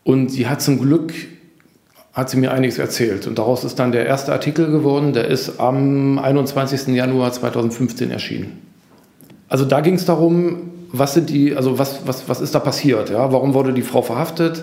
Und 0.03 0.31
sie 0.31 0.47
hat 0.47 0.61
zum 0.61 0.79
Glück, 0.79 1.15
hat 2.13 2.29
sie 2.29 2.37
mir 2.37 2.53
einiges 2.53 2.79
erzählt. 2.79 3.27
Und 3.27 3.39
daraus 3.39 3.65
ist 3.65 3.79
dann 3.79 3.91
der 3.91 4.07
erste 4.07 4.33
Artikel 4.33 4.71
geworden, 4.71 5.15
der 5.15 5.29
ist 5.29 5.61
am 5.61 6.19
21. 6.19 6.89
Januar 6.89 7.33
2015 7.33 8.11
erschienen. 8.11 8.61
Also 9.49 9.65
da 9.65 9.81
ging 9.81 9.95
es 9.95 10.05
darum, 10.05 10.71
was 10.93 11.15
sind 11.15 11.31
die, 11.31 11.57
also 11.57 11.79
was, 11.79 12.07
was, 12.07 12.29
was 12.29 12.41
ist 12.41 12.55
da 12.55 12.61
passiert? 12.61 13.11
Ja? 13.11 13.33
Warum 13.33 13.55
wurde 13.55 13.73
die 13.73 13.83
Frau 13.83 14.03
verhaftet? 14.03 14.63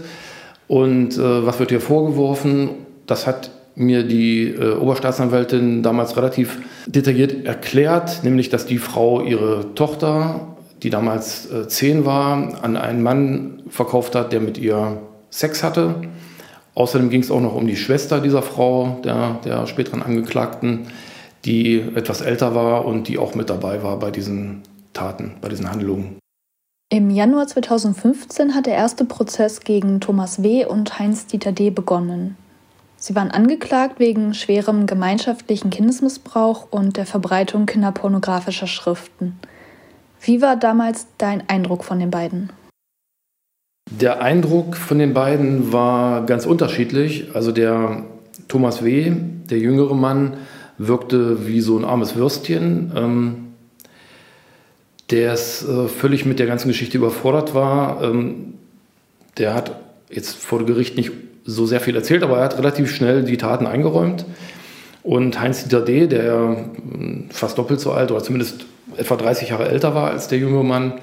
Und 0.68 1.18
äh, 1.18 1.46
was 1.46 1.60
wird 1.60 1.72
ihr 1.72 1.82
vorgeworfen? 1.82 2.70
Das 3.08 3.26
hat 3.26 3.52
mir 3.76 4.04
die 4.04 4.48
äh, 4.50 4.76
Oberstaatsanwältin 4.76 5.84
damals 5.84 6.18
relativ 6.18 6.60
detailliert 6.86 7.46
erklärt, 7.46 8.24
nämlich 8.24 8.50
dass 8.50 8.66
die 8.66 8.78
Frau 8.78 9.22
ihre 9.22 9.74
Tochter, 9.76 10.56
die 10.84 10.90
damals 10.90 11.50
äh, 11.52 11.68
zehn 11.68 12.06
war, 12.06 12.64
an 12.64 12.78
einen 12.78 13.02
Mann 13.02 13.64
verkauft 13.70 14.16
hat, 14.16 14.34
der 14.34 14.42
mit 14.42 14.58
ihr 14.58 15.02
Sex 15.30 15.64
hatte. 15.64 15.96
Außerdem 16.76 17.10
ging 17.10 17.22
es 17.22 17.32
auch 17.32 17.42
noch 17.42 17.56
um 17.56 17.68
die 17.68 17.76
Schwester 17.76 18.20
dieser 18.20 18.42
Frau, 18.42 19.00
der, 19.04 19.40
der 19.46 19.68
späteren 19.68 20.02
Angeklagten, 20.02 20.88
die 21.46 21.80
etwas 21.96 22.22
älter 22.22 22.56
war 22.56 22.86
und 22.86 23.08
die 23.08 23.18
auch 23.18 23.36
mit 23.36 23.50
dabei 23.50 23.84
war 23.84 23.98
bei 24.00 24.12
diesen 24.12 24.62
Taten, 24.94 25.34
bei 25.42 25.50
diesen 25.50 25.70
Handlungen. 25.70 26.18
Im 26.90 27.10
Januar 27.10 27.48
2015 27.48 28.54
hat 28.54 28.66
der 28.66 28.76
erste 28.76 29.06
Prozess 29.06 29.62
gegen 29.62 30.02
Thomas 30.02 30.44
W. 30.44 30.66
und 30.66 31.00
Heinz-Dieter 31.00 31.54
D. 31.54 31.70
begonnen. 31.70 32.36
Sie 33.04 33.16
waren 33.16 33.32
angeklagt 33.32 34.00
wegen 34.00 34.36
schwerem 34.36 34.86
gemeinschaftlichen 34.86 35.72
Kindesmissbrauch 35.72 36.68
und 36.70 36.98
der 36.98 37.08
Verbreitung 37.08 37.66
kinderpornografischer 37.66 38.68
Schriften. 38.68 39.40
Wie 40.22 40.40
war 40.44 40.56
damals 40.56 41.08
dein 41.18 41.50
Eindruck 41.50 41.84
von 41.84 42.00
den 42.00 42.12
beiden? 42.12 42.52
Der 43.90 44.22
Eindruck 44.22 44.78
von 44.78 45.00
den 45.00 45.16
beiden 45.16 45.74
war 45.74 46.28
ganz 46.28 46.46
unterschiedlich. 46.46 47.34
Also 47.34 47.52
der 47.52 48.04
Thomas 48.48 48.84
W., 48.84 49.12
der 49.50 49.58
jüngere 49.58 49.96
Mann, 49.96 50.38
wirkte 50.78 51.48
wie 51.48 51.62
so 51.62 51.80
ein 51.80 51.86
armes 51.86 52.16
Würstchen, 52.16 52.92
ähm, 52.96 53.48
der 55.10 55.34
es 55.34 55.68
äh, 55.68 55.88
völlig 55.88 56.28
mit 56.28 56.38
der 56.38 56.46
ganzen 56.46 56.68
Geschichte 56.68 57.00
überfordert 57.00 57.56
war. 57.56 58.04
Ähm, 58.04 58.54
der 59.40 59.56
hat 59.56 59.76
jetzt 60.12 60.36
vor 60.36 60.64
Gericht 60.68 60.98
nicht 60.98 61.12
so 61.46 61.66
sehr 61.66 61.80
viel 61.80 61.96
erzählt, 61.96 62.24
aber 62.24 62.38
er 62.38 62.46
hat 62.46 62.58
relativ 62.58 62.94
schnell 62.94 63.24
die 63.24 63.38
Taten 63.38 63.68
eingeräumt. 63.68 64.26
Und 65.04 65.40
Heinz-Dieter 65.40 65.82
D., 65.82 66.08
der 66.08 66.36
hm, 66.36 67.30
fast 67.32 67.58
doppelt 67.58 67.80
so 67.80 67.92
alt 67.92 68.12
oder 68.12 68.22
zumindest 68.22 68.66
etwa 68.98 69.16
30 69.16 69.50
Jahre 69.50 69.68
älter 69.68 69.96
war 69.96 70.12
als 70.12 70.28
der 70.28 70.38
junge 70.38 70.64
Mann, 70.64 70.94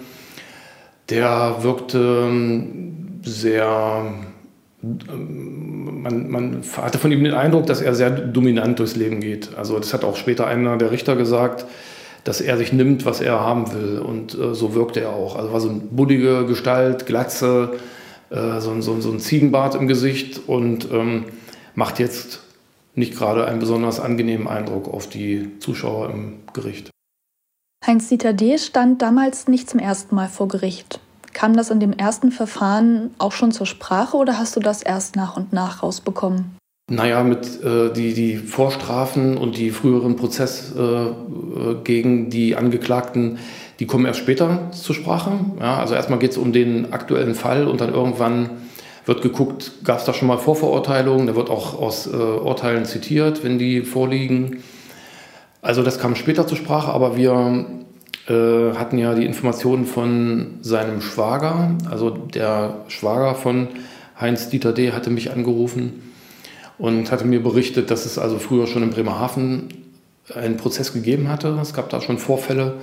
der 1.11 1.57
wirkte 1.63 2.27
hm, 2.27 3.21
sehr, 3.23 4.13
hm, 4.81 6.03
man, 6.03 6.31
man, 6.31 6.63
hatte 6.77 6.99
von 6.99 7.11
ihm 7.11 7.25
den 7.25 7.35
Eindruck, 7.35 7.67
dass 7.67 7.81
er 7.81 7.95
sehr 7.95 8.11
dominant 8.11 8.79
durchs 8.79 8.95
Leben 8.95 9.21
geht. 9.21 9.57
Also 9.57 9.79
das 9.79 9.93
hat 9.93 10.05
auch 10.05 10.17
später 10.17 10.47
einer 10.47 10.77
der 10.77 10.93
Richter 10.93 11.17
gesagt, 11.17 11.67
dass 12.23 12.41
er 12.41 12.57
sich 12.57 12.73
nimmt, 12.73 13.05
was 13.05 13.21
er 13.21 13.41
haben 13.41 13.73
will. 13.73 13.99
Und 13.99 14.39
äh, 14.39 14.55
so 14.55 14.75
wirkte 14.75 15.01
er 15.01 15.11
auch. 15.11 15.35
Also 15.35 15.53
war 15.53 15.61
so 15.61 15.71
eine 15.71 15.81
buddige 15.81 16.47
Gestalt, 16.47 17.07
Glatze, 17.07 17.71
äh, 18.31 18.61
so, 18.61 18.81
so, 18.81 19.01
so, 19.01 19.11
ein 19.11 19.21
Ziegenbart 19.21 19.75
im 19.75 19.89
Gesicht 19.89 20.41
und 20.47 20.91
ähm, 20.93 21.25
macht 21.75 21.99
jetzt 21.99 22.41
nicht 22.95 23.17
gerade 23.17 23.47
einen 23.47 23.61
besonders 23.61 24.01
angenehmen 24.01 24.49
Eindruck 24.49 24.89
auf 24.89 25.09
die 25.09 25.59
Zuschauer 25.61 26.11
im 26.11 26.41
Gericht. 26.53 26.91
Heinz-Dieter 27.87 28.33
D. 28.33 28.59
stand 28.59 29.01
damals 29.01 29.49
nicht 29.49 29.71
zum 29.71 29.81
ersten 29.81 30.15
Mal 30.15 30.29
vor 30.29 30.49
Gericht. 30.49 31.01
Kam 31.33 31.57
das 31.57 31.71
in 31.71 31.79
dem 31.79 31.93
ersten 31.93 32.33
Verfahren 32.33 33.15
auch 33.19 33.33
schon 33.33 33.53
zur 33.53 33.67
Sprache 33.67 34.17
oder 34.17 34.39
hast 34.39 34.57
du 34.57 34.61
das 34.61 34.83
erst 34.83 35.15
nach 35.15 35.37
und 35.37 35.53
nach 35.53 35.83
rausbekommen? 35.83 36.57
Naja, 36.91 37.23
mit 37.23 37.63
äh, 37.63 37.93
die, 37.93 38.15
die 38.15 38.37
Vorstrafen 38.37 39.37
und 39.37 39.59
die 39.59 39.71
früheren 39.71 40.17
Prozesse 40.17 41.15
äh, 41.55 41.75
gegen 41.85 42.31
die 42.31 42.57
Angeklagten, 42.57 43.39
die 43.79 43.87
kommen 43.87 44.07
erst 44.07 44.21
später 44.21 44.71
zur 44.73 44.95
Sprache. 44.95 45.33
Ja, 45.61 45.79
also 45.79 45.95
erstmal 45.95 46.19
geht 46.19 46.33
es 46.33 46.39
um 46.39 46.53
den 46.53 46.93
aktuellen 46.93 47.35
Fall 47.35 47.69
und 47.69 47.81
dann 47.81 47.93
irgendwann 47.93 48.51
wird 49.07 49.23
geguckt, 49.23 49.73
gab 49.85 49.99
es 49.99 50.05
da 50.05 50.13
schon 50.13 50.29
mal 50.29 50.37
Vorverurteilungen, 50.37 51.27
da 51.27 51.35
wird 51.35 51.49
auch 51.49 51.81
aus 51.81 52.07
äh, 52.07 52.11
Urteilen 52.17 52.85
zitiert, 52.85 53.43
wenn 53.43 53.59
die 53.59 53.81
vorliegen. 53.83 54.63
Also 55.63 55.83
das 55.83 55.99
kam 55.99 56.15
später 56.15 56.47
zur 56.47 56.59
Sprache, 56.59 56.93
aber 56.93 57.17
wir 57.17 57.67
äh, 58.29 58.77
hatten 58.77 58.99
ja 58.99 59.15
die 59.15 59.25
Informationen 59.25 59.87
von 59.87 60.59
seinem 60.61 61.01
Schwager, 61.01 61.77
also 61.91 62.11
der 62.11 62.85
Schwager 62.89 63.35
von 63.35 63.69
Heinz 64.21 64.51
Dieter 64.51 64.73
D. 64.73 64.93
hatte 64.93 65.11
mich 65.11 65.31
angerufen 65.31 66.13
und 66.77 67.11
hatte 67.11 67.25
mir 67.25 67.43
berichtet, 67.43 67.91
dass 67.91 68.05
es 68.05 68.19
also 68.19 68.39
früher 68.39 68.67
schon 68.67 68.83
in 68.83 68.91
Bremerhaven 68.91 69.69
einen 70.35 70.59
Prozess 70.59 70.93
gegeben 70.93 71.29
hatte. 71.29 71.59
Es 71.63 71.73
gab 71.73 71.89
da 71.89 72.01
schon 72.01 72.19
Vorfälle 72.19 72.75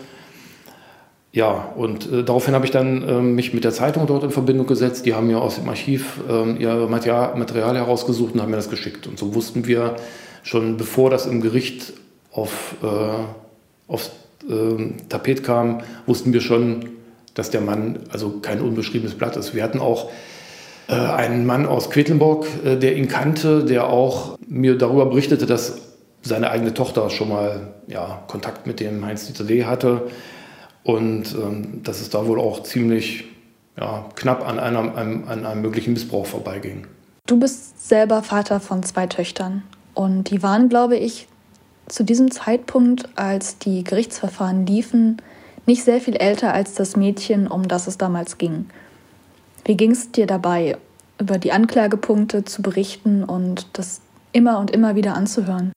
ja, 1.36 1.74
und 1.76 2.10
äh, 2.10 2.24
daraufhin 2.24 2.54
habe 2.54 2.64
ich 2.64 2.72
dann 2.72 3.04
äh, 3.04 3.20
mich 3.20 3.54
mit 3.54 3.66
der 3.66 3.74
Zeitung 3.74 4.08
dort 4.08 4.24
in 4.24 4.32
Verbindung 4.32 4.68
gesetzt. 4.68 5.06
Die 5.06 5.14
haben 5.14 5.28
mir 5.28 5.42
aus 5.42 5.56
dem 5.56 5.68
Archiv 5.68 6.22
äh, 6.30 6.54
ihr 6.54 6.88
Material, 6.88 7.36
Material, 7.36 7.76
herausgesucht 7.76 8.34
und 8.34 8.42
haben 8.42 8.52
mir 8.52 8.56
das 8.56 8.70
geschickt. 8.70 9.06
Und 9.06 9.20
so 9.20 9.36
wussten 9.36 9.68
wir 9.68 9.98
schon, 10.44 10.78
bevor 10.78 11.10
das 11.10 11.26
im 11.26 11.42
Gericht 11.42 11.92
auf, 12.32 12.76
äh, 12.82 13.92
aufs 13.92 14.12
ähm, 14.50 14.94
Tapet 15.10 15.44
kam, 15.44 15.82
wussten 16.06 16.32
wir 16.32 16.40
schon, 16.40 16.92
dass 17.34 17.52
der 17.52 17.60
Mann 17.60 18.00
also 18.14 18.40
kein 18.42 18.62
unbeschriebenes 18.62 19.16
Blatt 19.16 19.36
ist. 19.36 19.54
Wir 19.54 19.64
hatten 19.64 19.80
auch 19.80 20.12
äh, 20.88 20.94
einen 20.94 21.46
Mann 21.46 21.66
aus 21.66 21.90
Quedlinburg, 21.90 22.48
äh, 22.64 22.78
der 22.78 22.96
ihn 22.96 23.10
kannte, 23.10 23.66
der 23.66 23.90
auch 23.90 24.38
mir 24.48 24.78
darüber 24.78 25.08
berichtete, 25.08 25.46
dass 25.46 25.82
seine 26.22 26.50
eigene 26.50 26.74
Tochter 26.74 27.10
schon 27.10 27.28
mal 27.28 27.74
ja, 27.88 28.24
Kontakt 28.28 28.68
mit 28.68 28.80
dem 28.80 29.06
Heinz-Dieter 29.06 29.44
D. 29.44 29.66
hatte 29.66 30.04
und 30.86 31.34
ähm, 31.34 31.82
dass 31.84 32.00
es 32.00 32.10
da 32.10 32.26
wohl 32.28 32.40
auch 32.40 32.64
ziemlich 32.64 33.26
ja, 33.78 34.08
knapp 34.16 34.48
an 34.48 34.60
einem, 34.60 34.96
einem, 34.96 35.28
an 35.28 35.46
einem 35.46 35.62
möglichen 35.62 35.94
Missbrauch 35.94 36.28
vorbeiging. 36.28 36.88
Du 37.28 37.40
bist 37.40 37.88
selber 37.90 38.24
Vater 38.24 38.60
von 38.60 38.84
zwei 38.84 39.08
Töchtern. 39.08 39.64
Und 39.96 40.30
die 40.30 40.44
waren, 40.44 40.70
glaube 40.70 40.96
ich, 40.96 41.28
zu 41.88 42.04
diesem 42.04 42.30
Zeitpunkt, 42.30 43.10
als 43.16 43.58
die 43.58 43.84
Gerichtsverfahren 43.84 44.66
liefen, 44.68 45.22
nicht 45.66 45.84
sehr 45.84 46.00
viel 46.00 46.16
älter 46.16 46.54
als 46.54 46.76
das 46.76 46.96
Mädchen, 46.96 47.48
um 47.48 47.68
das 47.68 47.88
es 47.88 47.98
damals 47.98 48.38
ging. 48.38 48.68
Wie 49.66 49.76
ging 49.76 49.92
es 49.92 50.12
dir 50.12 50.28
dabei, 50.28 50.78
über 51.18 51.40
die 51.40 51.52
Anklagepunkte 51.52 52.46
zu 52.46 52.62
berichten 52.62 53.24
und 53.24 53.68
das 53.74 54.02
immer 54.32 54.60
und 54.60 54.70
immer 54.70 54.96
wieder 54.96 55.16
anzuhören? 55.16 55.72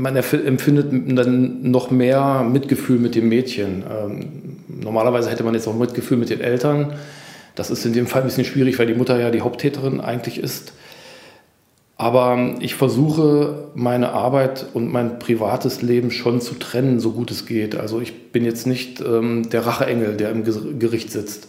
Man 0.00 0.16
empfindet 0.16 0.88
dann 1.16 1.70
noch 1.70 1.90
mehr 1.92 2.42
Mitgefühl 2.42 2.98
mit 2.98 3.14
dem 3.14 3.28
Mädchen. 3.28 3.84
Ähm, 3.88 4.56
normalerweise 4.68 5.30
hätte 5.30 5.44
man 5.44 5.54
jetzt 5.54 5.68
auch 5.68 5.78
Mitgefühl 5.78 6.16
mit 6.16 6.30
den 6.30 6.40
Eltern. 6.40 6.94
Das 7.54 7.70
ist 7.70 7.86
in 7.86 7.92
dem 7.92 8.08
Fall 8.08 8.22
ein 8.22 8.26
bisschen 8.26 8.44
schwierig, 8.44 8.78
weil 8.78 8.88
die 8.88 8.94
Mutter 8.94 9.20
ja 9.20 9.30
die 9.30 9.42
Haupttäterin 9.42 10.00
eigentlich 10.00 10.38
ist. 10.38 10.72
Aber 11.96 12.56
ich 12.58 12.74
versuche 12.74 13.68
meine 13.74 14.10
Arbeit 14.10 14.66
und 14.74 14.92
mein 14.92 15.20
privates 15.20 15.80
Leben 15.80 16.10
schon 16.10 16.40
zu 16.40 16.54
trennen, 16.54 16.98
so 16.98 17.12
gut 17.12 17.30
es 17.30 17.46
geht. 17.46 17.76
Also 17.76 18.00
ich 18.00 18.32
bin 18.32 18.44
jetzt 18.44 18.66
nicht 18.66 19.00
ähm, 19.00 19.48
der 19.50 19.64
Racheengel, 19.64 20.16
der 20.16 20.30
im 20.30 20.42
Gericht 20.80 21.12
sitzt. 21.12 21.48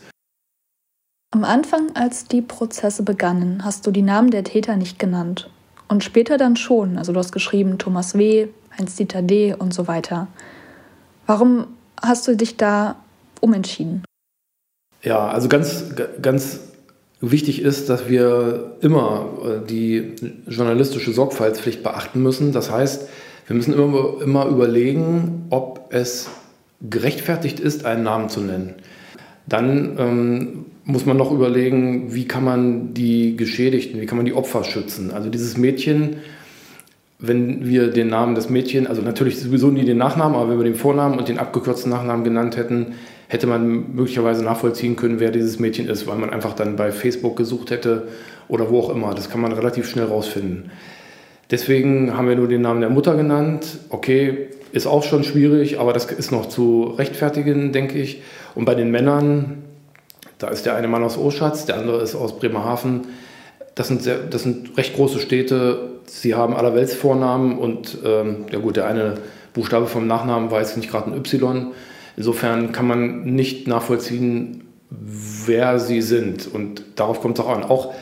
Am 1.31 1.43
Anfang, 1.43 1.95
als 1.95 2.25
die 2.25 2.43
Prozesse 2.43 3.01
begannen, 3.01 3.65
hast 3.65 3.87
du 3.87 3.91
die 3.91 4.03
Namen 4.03 4.29
der 4.29 4.43
Täter 4.43 4.77
nicht 4.77 4.99
genannt. 4.99 5.49
Und 5.87 6.03
später 6.03 6.37
dann 6.37 6.55
schon. 6.55 6.97
Also 6.97 7.13
du 7.13 7.19
hast 7.19 7.31
geschrieben 7.31 7.77
Thomas 7.77 8.17
W., 8.17 8.47
Heinz-Dieter 8.77 9.21
D. 9.21 9.53
und 9.53 9.73
so 9.73 9.87
weiter. 9.87 10.27
Warum 11.27 11.67
hast 12.01 12.27
du 12.27 12.35
dich 12.35 12.57
da 12.57 12.95
umentschieden? 13.41 14.03
Ja, 15.01 15.27
also 15.27 15.47
ganz, 15.47 15.85
ganz 16.21 16.59
wichtig 17.21 17.61
ist, 17.61 17.89
dass 17.89 18.09
wir 18.09 18.77
immer 18.81 19.27
äh, 19.43 19.65
die 19.67 20.15
journalistische 20.47 21.13
Sorgfaltspflicht 21.13 21.83
beachten 21.83 22.21
müssen. 22.21 22.51
Das 22.51 22.71
heißt, 22.71 23.07
wir 23.47 23.55
müssen 23.55 23.73
immer, 23.73 24.21
immer 24.21 24.45
überlegen, 24.47 25.45
ob 25.51 25.87
es 25.93 26.27
gerechtfertigt 26.81 27.59
ist, 27.59 27.85
einen 27.85 28.03
Namen 28.03 28.29
zu 28.29 28.41
nennen. 28.41 28.75
Dann 29.47 29.95
ähm, 29.99 30.65
muss 30.85 31.05
man 31.05 31.17
noch 31.17 31.31
überlegen, 31.31 32.13
wie 32.13 32.27
kann 32.27 32.43
man 32.43 32.93
die 32.93 33.35
Geschädigten, 33.35 33.99
wie 33.99 34.05
kann 34.05 34.17
man 34.17 34.25
die 34.25 34.33
Opfer 34.33 34.63
schützen. 34.63 35.11
Also 35.11 35.29
dieses 35.29 35.57
Mädchen, 35.57 36.17
wenn 37.17 37.67
wir 37.67 37.89
den 37.89 38.07
Namen 38.07 38.35
des 38.35 38.49
Mädchens, 38.49 38.87
also 38.87 39.01
natürlich 39.01 39.39
sowieso 39.39 39.69
nie 39.71 39.83
den 39.83 39.97
Nachnamen, 39.97 40.35
aber 40.35 40.49
wenn 40.49 40.59
wir 40.59 40.65
den 40.65 40.75
Vornamen 40.75 41.17
und 41.17 41.27
den 41.27 41.39
abgekürzten 41.39 41.89
Nachnamen 41.89 42.23
genannt 42.23 42.55
hätten, 42.55 42.93
hätte 43.27 43.47
man 43.47 43.95
möglicherweise 43.95 44.43
nachvollziehen 44.43 44.95
können, 44.95 45.19
wer 45.19 45.31
dieses 45.31 45.57
Mädchen 45.59 45.89
ist, 45.89 46.05
weil 46.05 46.17
man 46.17 46.29
einfach 46.29 46.53
dann 46.53 46.75
bei 46.75 46.91
Facebook 46.91 47.35
gesucht 47.35 47.71
hätte 47.71 48.07
oder 48.47 48.69
wo 48.69 48.79
auch 48.79 48.89
immer. 48.91 49.15
Das 49.15 49.31
kann 49.31 49.41
man 49.41 49.51
relativ 49.53 49.89
schnell 49.89 50.05
rausfinden. 50.05 50.69
Deswegen 51.49 52.15
haben 52.15 52.27
wir 52.27 52.35
nur 52.35 52.47
den 52.47 52.61
Namen 52.61 52.81
der 52.81 52.89
Mutter 52.91 53.15
genannt. 53.15 53.79
Okay, 53.89 54.49
ist 54.71 54.85
auch 54.85 55.03
schon 55.03 55.23
schwierig, 55.23 55.79
aber 55.79 55.93
das 55.93 56.05
ist 56.11 56.31
noch 56.31 56.47
zu 56.47 56.95
rechtfertigen, 56.97 57.71
denke 57.71 57.97
ich. 57.97 58.21
Und 58.55 58.65
bei 58.65 58.75
den 58.75 58.91
Männern, 58.91 59.63
da 60.37 60.47
ist 60.49 60.65
der 60.65 60.75
eine 60.75 60.87
Mann 60.87 61.03
aus 61.03 61.17
Oschatz, 61.17 61.65
der 61.65 61.77
andere 61.77 62.01
ist 62.01 62.15
aus 62.15 62.37
Bremerhaven. 62.37 63.07
Das 63.75 63.87
sind, 63.87 64.03
sehr, 64.03 64.17
das 64.17 64.43
sind 64.43 64.77
recht 64.77 64.95
große 64.95 65.19
Städte. 65.19 65.89
Sie 66.05 66.35
haben 66.35 66.55
allerwelts 66.55 66.93
Vornamen 66.93 67.57
und 67.57 67.97
ähm, 68.05 68.45
ja 68.51 68.59
gut, 68.59 68.75
der 68.75 68.87
eine 68.87 69.15
Buchstabe 69.53 69.87
vom 69.87 70.07
Nachnamen 70.07 70.51
war 70.51 70.59
jetzt 70.59 70.77
nicht 70.77 70.89
gerade 70.91 71.11
ein 71.11 71.17
Y. 71.17 71.71
Insofern 72.17 72.71
kann 72.71 72.87
man 72.87 73.23
nicht 73.23 73.67
nachvollziehen, 73.67 74.63
wer 74.89 75.79
sie 75.79 76.01
sind. 76.01 76.47
Und 76.53 76.83
darauf 76.95 77.21
kommt 77.21 77.39
es 77.39 77.45
auch 77.45 77.49
an. 77.49 77.63
Auch 77.63 77.93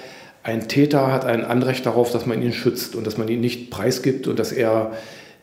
ein 0.43 0.67
Täter 0.67 1.11
hat 1.11 1.25
ein 1.25 1.45
Anrecht 1.45 1.85
darauf, 1.85 2.11
dass 2.11 2.25
man 2.25 2.41
ihn 2.41 2.53
schützt 2.53 2.95
und 2.95 3.07
dass 3.07 3.17
man 3.17 3.27
ihn 3.29 3.39
nicht 3.39 3.71
preisgibt 3.71 4.27
und 4.27 4.37
dass 4.37 4.51
er 4.51 4.91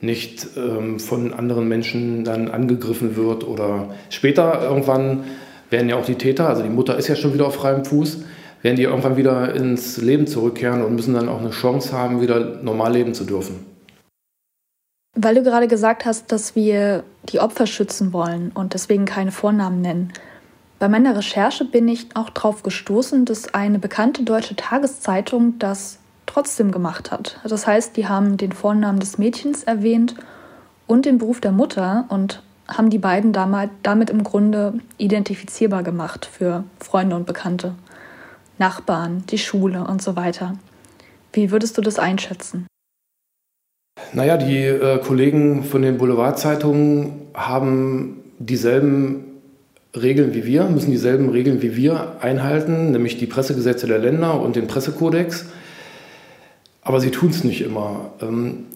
nicht 0.00 0.48
ähm, 0.56 0.98
von 0.98 1.32
anderen 1.32 1.68
Menschen 1.68 2.24
dann 2.24 2.50
angegriffen 2.50 3.16
wird 3.16 3.44
oder 3.44 3.94
später 4.08 4.62
irgendwann 4.62 5.24
werden 5.70 5.88
ja 5.88 5.96
auch 5.96 6.04
die 6.04 6.16
Täter, 6.16 6.48
also 6.48 6.62
die 6.62 6.68
Mutter 6.68 6.96
ist 6.96 7.08
ja 7.08 7.16
schon 7.16 7.32
wieder 7.32 7.46
auf 7.46 7.54
freiem 7.54 7.84
Fuß, 7.84 8.18
werden 8.62 8.76
die 8.76 8.82
irgendwann 8.82 9.16
wieder 9.16 9.54
ins 9.54 9.96
Leben 9.96 10.26
zurückkehren 10.26 10.82
und 10.82 10.94
müssen 10.94 11.14
dann 11.14 11.28
auch 11.28 11.40
eine 11.40 11.50
Chance 11.50 11.92
haben, 11.92 12.20
wieder 12.20 12.62
normal 12.62 12.92
leben 12.92 13.14
zu 13.14 13.24
dürfen. 13.24 13.64
Weil 15.16 15.34
du 15.34 15.42
gerade 15.42 15.66
gesagt 15.66 16.04
hast, 16.04 16.30
dass 16.30 16.54
wir 16.54 17.04
die 17.28 17.40
Opfer 17.40 17.66
schützen 17.66 18.12
wollen 18.12 18.52
und 18.54 18.74
deswegen 18.74 19.06
keine 19.06 19.32
Vornamen 19.32 19.80
nennen. 19.80 20.12
Bei 20.78 20.88
meiner 20.88 21.16
Recherche 21.16 21.64
bin 21.64 21.88
ich 21.88 22.06
auch 22.14 22.30
darauf 22.30 22.62
gestoßen, 22.62 23.24
dass 23.24 23.52
eine 23.52 23.78
bekannte 23.78 24.22
deutsche 24.22 24.56
Tageszeitung 24.56 25.58
das 25.58 25.98
trotzdem 26.26 26.70
gemacht 26.70 27.10
hat. 27.10 27.40
Das 27.44 27.66
heißt, 27.66 27.96
die 27.96 28.06
haben 28.06 28.36
den 28.36 28.52
Vornamen 28.52 29.00
des 29.00 29.18
Mädchens 29.18 29.64
erwähnt 29.64 30.14
und 30.86 31.04
den 31.04 31.18
Beruf 31.18 31.40
der 31.40 31.52
Mutter 31.52 32.06
und 32.08 32.42
haben 32.70 32.90
die 32.90 32.98
beiden 32.98 33.32
damit 33.32 34.10
im 34.10 34.24
Grunde 34.24 34.74
identifizierbar 34.98 35.82
gemacht 35.82 36.26
für 36.26 36.64
Freunde 36.78 37.16
und 37.16 37.26
Bekannte, 37.26 37.74
Nachbarn, 38.58 39.24
die 39.30 39.38
Schule 39.38 39.84
und 39.84 40.02
so 40.02 40.16
weiter. 40.16 40.54
Wie 41.32 41.50
würdest 41.50 41.78
du 41.78 41.82
das 41.82 41.98
einschätzen? 41.98 42.66
Naja, 44.12 44.36
die 44.36 44.64
äh, 44.64 44.98
Kollegen 44.98 45.64
von 45.64 45.82
den 45.82 45.98
Boulevardzeitungen 45.98 47.28
haben 47.34 48.22
dieselben 48.38 49.24
Regeln 49.94 50.34
wie 50.34 50.44
wir, 50.44 50.64
müssen 50.64 50.90
dieselben 50.90 51.30
Regeln 51.30 51.62
wie 51.62 51.76
wir 51.76 52.16
einhalten, 52.20 52.92
nämlich 52.92 53.18
die 53.18 53.26
Pressegesetze 53.26 53.86
der 53.86 53.98
Länder 53.98 54.40
und 54.40 54.56
den 54.56 54.66
Pressekodex. 54.66 55.46
Aber 56.82 57.00
sie 57.00 57.10
tun 57.10 57.30
es 57.30 57.44
nicht 57.44 57.60
immer. 57.62 58.12
Ähm, 58.22 58.66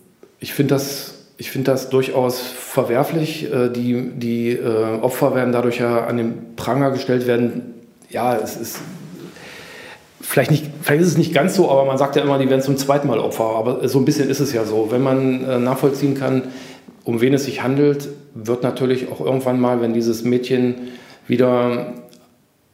ich 0.40 0.54
finde 0.54 0.74
das, 0.74 1.13
find 1.42 1.68
das 1.68 1.90
durchaus 1.90 2.40
verwerflich. 2.40 3.52
Äh, 3.52 3.70
die, 3.70 4.10
die 4.14 4.50
äh, 4.50 5.00
Opfer 5.00 5.34
werden 5.34 5.52
dadurch 5.52 5.78
ja 5.78 6.04
an 6.06 6.16
den 6.16 6.56
Pranger 6.56 6.90
gestellt 6.90 7.26
werden. 7.26 7.74
Ja, 8.10 8.36
es 8.36 8.56
ist 8.56 8.78
vielleicht, 10.20 10.50
nicht, 10.50 10.66
vielleicht 10.82 11.02
ist 11.02 11.08
es 11.08 11.18
nicht 11.18 11.34
ganz 11.34 11.54
so, 11.54 11.70
aber 11.70 11.84
man 11.84 11.98
sagt 11.98 12.16
ja 12.16 12.22
immer, 12.22 12.38
die 12.38 12.48
werden 12.48 12.62
zum 12.62 12.76
zweiten 12.76 13.08
Mal 13.08 13.18
Opfer. 13.18 13.56
Aber 13.56 13.88
so 13.88 13.98
ein 13.98 14.04
bisschen 14.04 14.30
ist 14.30 14.40
es 14.40 14.52
ja 14.52 14.64
so. 14.64 14.90
Wenn 14.90 15.02
man 15.02 15.44
äh, 15.44 15.58
nachvollziehen 15.58 16.14
kann, 16.14 16.42
um 17.04 17.20
wen 17.20 17.34
es 17.34 17.44
sich 17.44 17.62
handelt, 17.62 18.08
wird 18.34 18.62
natürlich 18.62 19.10
auch 19.10 19.20
irgendwann 19.20 19.60
mal, 19.60 19.80
wenn 19.80 19.92
dieses 19.92 20.24
Mädchen 20.24 20.74
wieder 21.26 21.94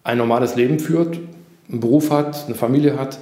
ein 0.04 0.18
normales 0.18 0.54
Leben 0.56 0.78
führt, 0.78 1.18
einen 1.68 1.80
Beruf 1.80 2.10
hat, 2.10 2.46
eine 2.46 2.54
Familie 2.54 2.98
hat, 2.98 3.18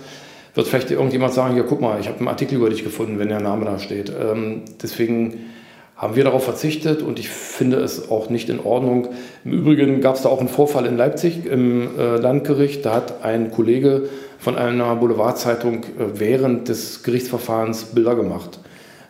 wird 0.59 0.67
vielleicht 0.67 0.91
irgendjemand 0.91 1.33
sagen, 1.35 1.57
ja 1.57 1.63
guck 1.63 1.81
mal, 1.81 2.01
ich 2.01 2.09
habe 2.09 2.19
einen 2.19 2.27
Artikel 2.27 2.57
über 2.57 2.69
dich 2.69 2.83
gefunden, 2.83 3.21
wenn 3.21 3.29
der 3.29 3.41
Name 3.41 3.65
da 3.65 3.79
steht. 3.79 4.11
Ähm, 4.11 4.63
deswegen 4.83 5.47
haben 5.95 6.17
wir 6.17 6.25
darauf 6.25 6.43
verzichtet 6.43 7.01
und 7.01 7.21
ich 7.21 7.29
finde 7.29 7.77
es 7.77 8.11
auch 8.11 8.29
nicht 8.29 8.49
in 8.49 8.59
Ordnung. 8.59 9.07
Im 9.45 9.53
Übrigen 9.53 10.01
gab 10.01 10.17
es 10.17 10.23
da 10.23 10.29
auch 10.29 10.41
einen 10.41 10.49
Vorfall 10.49 10.85
in 10.87 10.97
Leipzig 10.97 11.47
im 11.47 11.97
äh, 11.97 12.17
Landgericht. 12.17 12.85
Da 12.85 12.95
hat 12.95 13.25
ein 13.25 13.53
Kollege 13.53 14.09
von 14.41 14.57
einer 14.57 14.97
Boulevardzeitung 14.97 15.85
äh, 15.85 15.87
während 16.15 16.69
des 16.69 17.05
Gerichtsverfahrens 17.05 17.95
Bilder 17.95 18.17
gemacht. 18.17 18.59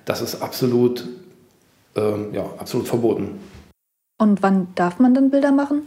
Das 0.05 0.21
ist 0.21 0.43
absolut, 0.43 1.09
äh, 1.97 2.01
ja, 2.35 2.45
absolut 2.59 2.89
verboten. 2.89 3.39
Und 4.21 4.43
wann 4.43 4.69
darf 4.75 4.99
man 4.99 5.15
dann 5.15 5.31
Bilder 5.31 5.53
machen? 5.53 5.87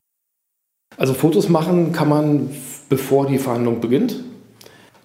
Also 0.98 1.14
Fotos 1.14 1.50
machen 1.50 1.92
kann 1.92 2.10
man, 2.10 2.50
bevor 2.90 3.28
die 3.28 3.38
Verhandlung 3.38 3.80
beginnt. 3.80 4.24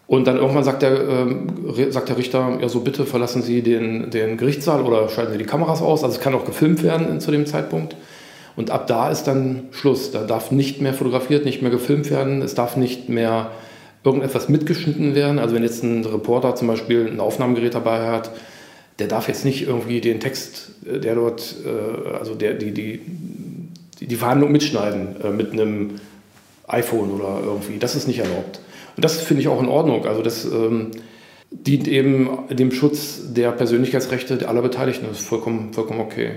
Und 0.07 0.27
dann 0.27 0.37
irgendwann 0.37 0.63
sagt 0.63 0.83
der, 0.83 0.93
äh, 0.93 1.91
sagt 1.91 2.09
der 2.09 2.17
Richter, 2.17 2.59
ja 2.61 2.69
so 2.69 2.81
bitte 2.81 3.07
verlassen 3.07 3.43
Sie 3.43 3.63
den, 3.63 4.11
den 4.11 4.37
Gerichtssaal 4.37 4.83
oder 4.83 5.09
schalten 5.09 5.33
Sie 5.33 5.39
die 5.39 5.45
Kameras 5.45 5.83
aus. 5.83 6.05
Also 6.05 6.17
es 6.17 6.21
kann 6.21 6.35
auch 6.35 6.45
gefilmt 6.45 6.83
werden 6.83 7.21
zu 7.21 7.31
dem 7.31 7.47
Zeitpunkt. 7.47 7.97
Und 8.55 8.71
ab 8.71 8.87
da 8.87 9.11
ist 9.11 9.25
dann 9.25 9.65
Schluss. 9.73 10.13
Da 10.13 10.23
darf 10.23 10.51
nicht 10.51 10.81
mehr 10.81 10.95
fotografiert, 10.95 11.45
nicht 11.45 11.61
mehr 11.61 11.71
gefilmt 11.71 12.11
werden. 12.11 12.41
Es 12.41 12.55
darf 12.55 12.77
nicht 12.77 13.09
mehr 13.09 13.51
irgendetwas 14.05 14.49
mitgeschnitten 14.49 15.15
werden. 15.15 15.39
Also 15.41 15.55
wenn 15.55 15.65
jetzt 15.65 15.83
ein 15.83 16.05
Reporter 16.05 16.55
zum 16.55 16.69
Beispiel 16.69 17.07
ein 17.07 17.21
Aufnahmegerät 17.21 17.75
dabei 17.75 18.07
hat, 18.07 18.31
der 18.99 19.09
darf 19.09 19.29
jetzt 19.29 19.45
nicht 19.45 19.67
irgendwie 19.67 20.01
den 20.01 20.21
Text, 20.21 20.71
äh, 20.87 21.01
der 21.01 21.17
dort, 21.17 21.57
äh, 21.65 22.15
also 22.17 22.35
der, 22.35 22.55
die, 22.55 22.71
die, 22.71 23.01
die 24.01 24.17
Verhandlung 24.17 24.53
mitschneiden 24.53 25.21
äh, 25.23 25.31
mit 25.31 25.53
einem 25.53 25.97
iPhone 26.69 27.11
oder 27.11 27.41
irgendwie. 27.45 27.79
Das 27.79 27.95
ist 27.95 28.07
nicht 28.07 28.21
erlaubt. 28.21 28.61
Und 28.97 29.05
das 29.05 29.21
finde 29.21 29.43
ich 29.43 29.49
auch 29.49 29.63
in 29.63 29.69
Ordnung. 29.69 30.07
Also 30.07 30.23
das 30.23 30.45
ähm, 30.45 30.91
dient 31.51 31.87
eben 31.87 32.49
dem 32.51 32.73
Schutz 32.73 33.33
der 33.33 33.53
Persönlichkeitsrechte 33.53 34.49
aller 34.49 34.63
Beteiligten. 34.63 35.07
Das 35.07 35.21
ist 35.21 35.27
vollkommen, 35.27 35.73
vollkommen 35.73 36.01
okay. 36.01 36.33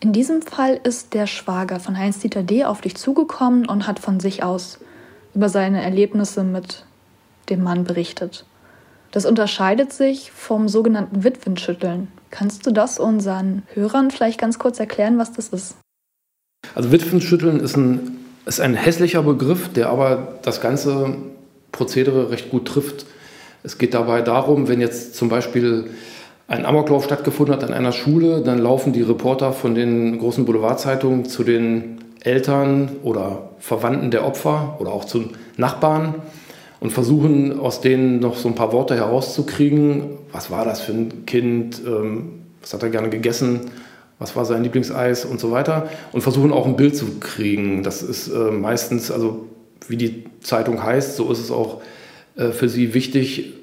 In 0.00 0.12
diesem 0.12 0.42
Fall 0.42 0.80
ist 0.82 1.14
der 1.14 1.26
Schwager 1.26 1.80
von 1.80 1.96
Heinz-Dieter 1.96 2.42
D. 2.42 2.64
auf 2.64 2.80
dich 2.80 2.96
zugekommen 2.96 3.66
und 3.66 3.86
hat 3.86 3.98
von 3.98 4.20
sich 4.20 4.42
aus 4.42 4.78
über 5.34 5.48
seine 5.48 5.82
Erlebnisse 5.82 6.44
mit 6.44 6.84
dem 7.48 7.62
Mann 7.62 7.84
berichtet. 7.84 8.44
Das 9.12 9.26
unterscheidet 9.26 9.92
sich 9.92 10.32
vom 10.32 10.68
sogenannten 10.68 11.24
Witwenschütteln. 11.24 12.08
Kannst 12.30 12.66
du 12.66 12.72
das 12.72 12.98
unseren 12.98 13.62
Hörern 13.74 14.10
vielleicht 14.10 14.40
ganz 14.40 14.58
kurz 14.58 14.80
erklären, 14.80 15.18
was 15.18 15.32
das 15.32 15.48
ist? 15.48 15.76
Also 16.74 16.90
Witwenschütteln 16.90 17.60
ist 17.60 17.76
ein 17.76 18.23
ist 18.46 18.60
ein 18.60 18.74
hässlicher 18.74 19.22
Begriff, 19.22 19.72
der 19.72 19.88
aber 19.88 20.34
das 20.42 20.60
ganze 20.60 21.16
Prozedere 21.72 22.30
recht 22.30 22.50
gut 22.50 22.66
trifft. 22.66 23.06
Es 23.62 23.78
geht 23.78 23.94
dabei 23.94 24.22
darum, 24.22 24.68
wenn 24.68 24.80
jetzt 24.80 25.14
zum 25.14 25.28
Beispiel 25.28 25.90
ein 26.46 26.66
Amoklauf 26.66 27.04
stattgefunden 27.04 27.54
hat 27.54 27.64
an 27.64 27.72
einer 27.72 27.92
Schule, 27.92 28.42
dann 28.42 28.58
laufen 28.58 28.92
die 28.92 29.02
Reporter 29.02 29.52
von 29.52 29.74
den 29.74 30.18
großen 30.18 30.44
Boulevardzeitungen 30.44 31.24
zu 31.24 31.42
den 31.42 31.98
Eltern 32.20 32.90
oder 33.02 33.50
Verwandten 33.58 34.10
der 34.10 34.26
Opfer 34.26 34.76
oder 34.78 34.92
auch 34.92 35.06
zu 35.06 35.30
Nachbarn 35.56 36.14
und 36.80 36.90
versuchen 36.90 37.58
aus 37.58 37.80
denen 37.80 38.20
noch 38.20 38.36
so 38.36 38.48
ein 38.48 38.54
paar 38.54 38.72
Worte 38.72 38.94
herauszukriegen. 38.94 40.18
Was 40.32 40.50
war 40.50 40.66
das 40.66 40.82
für 40.82 40.92
ein 40.92 41.24
Kind? 41.24 41.80
Ähm, 41.86 42.42
was 42.60 42.74
hat 42.74 42.82
er 42.82 42.90
gerne 42.90 43.08
gegessen? 43.08 43.70
Was 44.18 44.36
war 44.36 44.44
sein 44.44 44.62
Lieblingseis 44.62 45.24
und 45.24 45.40
so 45.40 45.50
weiter? 45.50 45.88
Und 46.12 46.20
versuchen 46.22 46.52
auch 46.52 46.66
ein 46.66 46.76
Bild 46.76 46.96
zu 46.96 47.18
kriegen. 47.20 47.82
Das 47.82 48.02
ist 48.02 48.28
äh, 48.28 48.50
meistens, 48.50 49.10
also 49.10 49.48
wie 49.88 49.96
die 49.96 50.24
Zeitung 50.40 50.82
heißt, 50.82 51.16
so 51.16 51.30
ist 51.30 51.40
es 51.40 51.50
auch 51.50 51.82
äh, 52.36 52.50
für 52.50 52.68
sie 52.68 52.94
wichtig, 52.94 53.54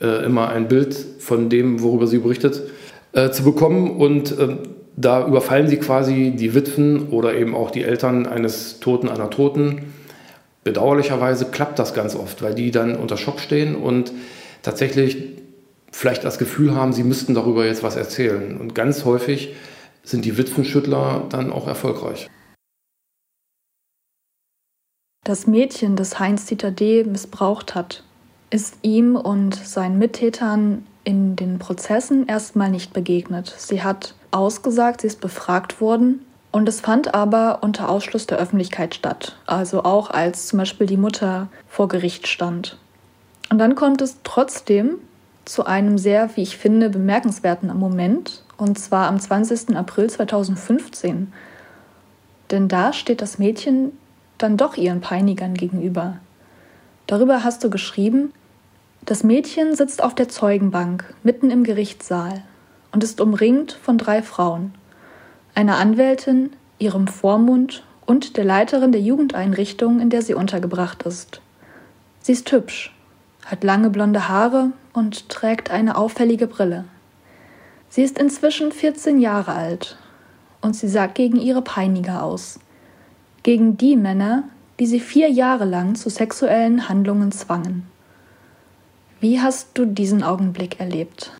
äh, 0.00 0.24
immer 0.24 0.48
ein 0.48 0.68
Bild 0.68 0.96
von 1.18 1.48
dem, 1.48 1.82
worüber 1.82 2.06
sie 2.06 2.18
berichtet, 2.18 2.62
äh, 3.12 3.30
zu 3.30 3.44
bekommen. 3.44 3.96
Und 3.96 4.34
ähm, 4.38 4.58
da 4.96 5.26
überfallen 5.26 5.68
sie 5.68 5.76
quasi 5.76 6.32
die 6.36 6.54
Witwen 6.54 7.08
oder 7.08 7.34
eben 7.34 7.54
auch 7.54 7.70
die 7.70 7.82
Eltern 7.82 8.26
eines 8.26 8.80
Toten, 8.80 9.08
einer 9.08 9.30
Toten. 9.30 9.92
Bedauerlicherweise 10.62 11.46
klappt 11.46 11.78
das 11.78 11.94
ganz 11.94 12.16
oft, 12.16 12.42
weil 12.42 12.54
die 12.54 12.70
dann 12.70 12.96
unter 12.96 13.16
Schock 13.16 13.40
stehen 13.40 13.76
und 13.76 14.12
tatsächlich 14.62 15.18
vielleicht 15.92 16.24
das 16.24 16.38
Gefühl 16.38 16.74
haben, 16.74 16.92
sie 16.92 17.04
müssten 17.04 17.34
darüber 17.34 17.66
jetzt 17.66 17.82
was 17.82 17.96
erzählen. 17.96 18.56
Und 18.56 18.74
ganz 18.74 19.04
häufig 19.04 19.54
sind 20.04 20.24
die 20.24 20.38
Witwenschüttler 20.38 21.26
dann 21.30 21.52
auch 21.52 21.66
erfolgreich. 21.66 22.30
Das 25.24 25.46
Mädchen, 25.46 25.96
das 25.96 26.18
Heinz-Dieter 26.18 26.70
D. 26.70 27.02
missbraucht 27.04 27.74
hat, 27.74 28.04
ist 28.50 28.76
ihm 28.82 29.16
und 29.16 29.54
seinen 29.54 29.98
Mittätern 29.98 30.86
in 31.02 31.34
den 31.34 31.58
Prozessen 31.58 32.26
erstmal 32.28 32.70
nicht 32.70 32.92
begegnet. 32.92 33.52
Sie 33.56 33.82
hat 33.82 34.14
ausgesagt, 34.30 35.00
sie 35.00 35.06
ist 35.06 35.20
befragt 35.20 35.80
worden 35.80 36.24
und 36.52 36.68
es 36.68 36.80
fand 36.80 37.14
aber 37.14 37.58
unter 37.62 37.88
Ausschluss 37.88 38.26
der 38.26 38.38
Öffentlichkeit 38.38 38.94
statt, 38.94 39.36
also 39.46 39.82
auch 39.82 40.10
als 40.10 40.46
zum 40.46 40.60
Beispiel 40.60 40.86
die 40.86 40.96
Mutter 40.96 41.48
vor 41.66 41.88
Gericht 41.88 42.28
stand. 42.28 42.78
Und 43.50 43.58
dann 43.58 43.74
kommt 43.74 44.00
es 44.02 44.18
trotzdem 44.22 44.98
zu 45.44 45.66
einem 45.66 45.98
sehr, 45.98 46.36
wie 46.36 46.42
ich 46.42 46.56
finde, 46.56 46.90
bemerkenswerten 46.90 47.76
Moment, 47.76 48.43
und 48.56 48.78
zwar 48.78 49.08
am 49.08 49.18
20. 49.18 49.76
April 49.76 50.08
2015. 50.08 51.32
Denn 52.50 52.68
da 52.68 52.92
steht 52.92 53.22
das 53.22 53.38
Mädchen 53.38 53.92
dann 54.38 54.56
doch 54.56 54.76
ihren 54.76 55.00
Peinigern 55.00 55.54
gegenüber. 55.54 56.18
Darüber 57.06 57.44
hast 57.44 57.64
du 57.64 57.70
geschrieben, 57.70 58.32
das 59.04 59.22
Mädchen 59.22 59.74
sitzt 59.74 60.02
auf 60.02 60.14
der 60.14 60.28
Zeugenbank 60.28 61.14
mitten 61.22 61.50
im 61.50 61.64
Gerichtssaal 61.64 62.42
und 62.92 63.04
ist 63.04 63.20
umringt 63.20 63.72
von 63.72 63.98
drei 63.98 64.22
Frauen, 64.22 64.74
einer 65.54 65.76
Anwältin, 65.76 66.50
ihrem 66.78 67.06
Vormund 67.06 67.84
und 68.06 68.36
der 68.36 68.44
Leiterin 68.44 68.92
der 68.92 69.00
Jugendeinrichtung, 69.00 70.00
in 70.00 70.10
der 70.10 70.22
sie 70.22 70.34
untergebracht 70.34 71.02
ist. 71.02 71.40
Sie 72.20 72.32
ist 72.32 72.50
hübsch, 72.50 72.94
hat 73.44 73.64
lange 73.64 73.90
blonde 73.90 74.28
Haare 74.28 74.72
und 74.94 75.28
trägt 75.28 75.70
eine 75.70 75.96
auffällige 75.96 76.46
Brille. 76.46 76.84
Sie 77.94 78.02
ist 78.02 78.18
inzwischen 78.18 78.72
14 78.72 79.20
Jahre 79.20 79.52
alt 79.52 79.96
und 80.60 80.74
sie 80.74 80.88
sagt 80.88 81.14
gegen 81.14 81.40
ihre 81.40 81.62
Peiniger 81.62 82.24
aus. 82.24 82.58
Gegen 83.44 83.76
die 83.76 83.94
Männer, 83.94 84.48
die 84.80 84.86
sie 84.86 84.98
vier 84.98 85.30
Jahre 85.30 85.64
lang 85.64 85.94
zu 85.94 86.10
sexuellen 86.10 86.88
Handlungen 86.88 87.30
zwangen. 87.30 87.84
Wie 89.20 89.40
hast 89.40 89.68
du 89.74 89.84
diesen 89.84 90.24
Augenblick 90.24 90.80
erlebt? 90.80 91.36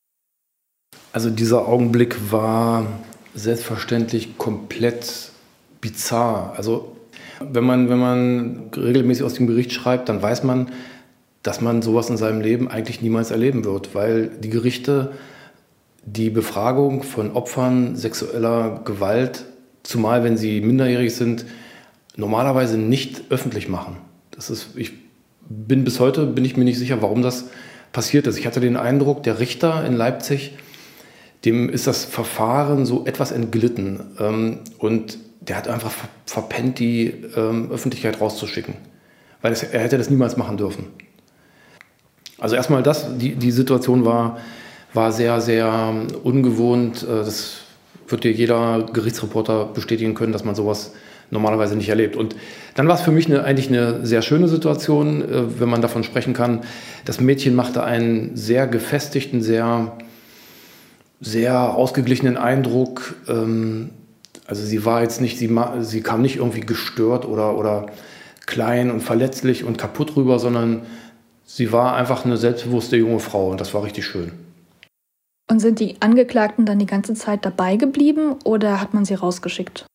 Also 1.12 1.28
dieser 1.28 1.66
Augenblick 1.66 2.30
war 2.30 2.86
selbstverständlich 3.34 4.38
komplett 4.38 5.32
bizarr. 5.80 6.54
Also 6.56 6.94
wenn 7.40 7.64
man, 7.64 7.88
wenn 7.88 7.98
man 7.98 8.70
regelmäßig 8.76 9.24
aus 9.24 9.34
dem 9.34 9.48
Bericht 9.48 9.72
schreibt, 9.72 10.08
dann 10.08 10.22
weiß 10.22 10.44
man, 10.44 10.70
dass 11.42 11.60
man 11.60 11.82
sowas 11.82 12.10
in 12.10 12.16
seinem 12.16 12.42
Leben 12.42 12.68
eigentlich 12.68 13.02
niemals 13.02 13.32
erleben 13.32 13.64
wird, 13.64 13.92
weil 13.96 14.28
die 14.28 14.50
Gerichte 14.50 15.14
die 16.06 16.30
Befragung 16.30 17.02
von 17.02 17.32
Opfern 17.32 17.96
sexueller 17.96 18.82
Gewalt, 18.84 19.44
zumal 19.82 20.24
wenn 20.24 20.36
sie 20.36 20.60
minderjährig 20.60 21.14
sind, 21.14 21.46
normalerweise 22.16 22.78
nicht 22.78 23.22
öffentlich 23.30 23.68
machen. 23.68 23.96
Das 24.30 24.50
ist, 24.50 24.68
ich 24.76 24.92
bin 25.48 25.84
bis 25.84 26.00
heute 26.00 26.26
bin 26.26 26.44
ich 26.44 26.56
mir 26.56 26.64
nicht 26.64 26.78
sicher, 26.78 27.02
warum 27.02 27.22
das 27.22 27.46
passiert 27.92 28.26
ist. 28.26 28.38
Ich 28.38 28.46
hatte 28.46 28.60
den 28.60 28.76
Eindruck, 28.76 29.22
der 29.22 29.38
Richter 29.38 29.84
in 29.86 29.96
Leipzig, 29.96 30.52
dem 31.44 31.68
ist 31.68 31.86
das 31.86 32.04
Verfahren 32.04 32.86
so 32.86 33.04
etwas 33.06 33.30
entglitten 33.30 34.00
ähm, 34.18 34.58
und 34.78 35.18
der 35.40 35.56
hat 35.56 35.68
einfach 35.68 35.92
verpennt, 36.24 36.78
die 36.78 37.12
ähm, 37.36 37.70
Öffentlichkeit 37.70 38.20
rauszuschicken, 38.20 38.74
weil 39.42 39.52
es, 39.52 39.62
er 39.62 39.80
hätte 39.80 39.98
das 39.98 40.08
niemals 40.08 40.36
machen 40.36 40.56
dürfen. 40.56 40.86
Also 42.38 42.56
erstmal 42.56 42.82
das, 42.82 43.18
die, 43.18 43.34
die 43.34 43.50
Situation 43.50 44.04
war, 44.04 44.38
war 44.94 45.12
sehr, 45.12 45.40
sehr 45.40 45.92
ungewohnt. 46.22 47.02
Äh, 47.02 47.06
das 47.06 47.58
wird 48.08 48.24
dir 48.24 48.32
jeder 48.32 48.86
Gerichtsreporter 48.92 49.66
bestätigen 49.66 50.14
können, 50.14 50.32
dass 50.32 50.44
man 50.44 50.54
sowas 50.54 50.92
normalerweise 51.30 51.76
nicht 51.76 51.88
erlebt. 51.88 52.16
Und 52.16 52.36
dann 52.74 52.86
war 52.88 52.94
es 52.94 53.02
für 53.02 53.10
mich 53.10 53.26
eine, 53.26 53.44
eigentlich 53.44 53.68
eine 53.68 54.06
sehr 54.06 54.22
schöne 54.22 54.48
Situation, 54.48 55.22
äh, 55.22 55.60
wenn 55.60 55.68
man 55.68 55.82
davon 55.82 56.04
sprechen 56.04 56.32
kann. 56.32 56.60
Das 57.04 57.20
Mädchen 57.20 57.54
machte 57.54 57.82
einen 57.82 58.36
sehr 58.36 58.66
gefestigten, 58.66 59.42
sehr, 59.42 59.96
sehr 61.20 61.74
ausgeglichenen 61.74 62.36
Eindruck. 62.36 63.14
Ähm, 63.28 63.90
also 64.46 64.62
sie 64.64 64.84
war 64.84 65.02
jetzt 65.02 65.20
nicht, 65.20 65.38
sie, 65.38 65.50
sie 65.80 66.02
kam 66.02 66.22
nicht 66.22 66.36
irgendwie 66.36 66.60
gestört 66.60 67.26
oder, 67.26 67.56
oder 67.56 67.86
klein 68.46 68.90
und 68.90 69.00
verletzlich 69.00 69.64
und 69.64 69.78
kaputt 69.78 70.16
rüber, 70.16 70.38
sondern 70.38 70.82
sie 71.46 71.72
war 71.72 71.96
einfach 71.96 72.24
eine 72.26 72.36
selbstbewusste 72.36 72.96
junge 72.96 73.20
Frau 73.20 73.50
und 73.50 73.60
das 73.60 73.72
war 73.72 73.82
richtig 73.82 74.04
schön. 74.04 74.43
Und 75.50 75.60
sind 75.60 75.78
die 75.78 75.96
Angeklagten 76.00 76.64
dann 76.64 76.78
die 76.78 76.86
ganze 76.86 77.14
Zeit 77.14 77.44
dabei 77.44 77.76
geblieben 77.76 78.36
oder 78.44 78.80
hat 78.80 78.94
man 78.94 79.04
sie 79.04 79.14
rausgeschickt? 79.14 79.86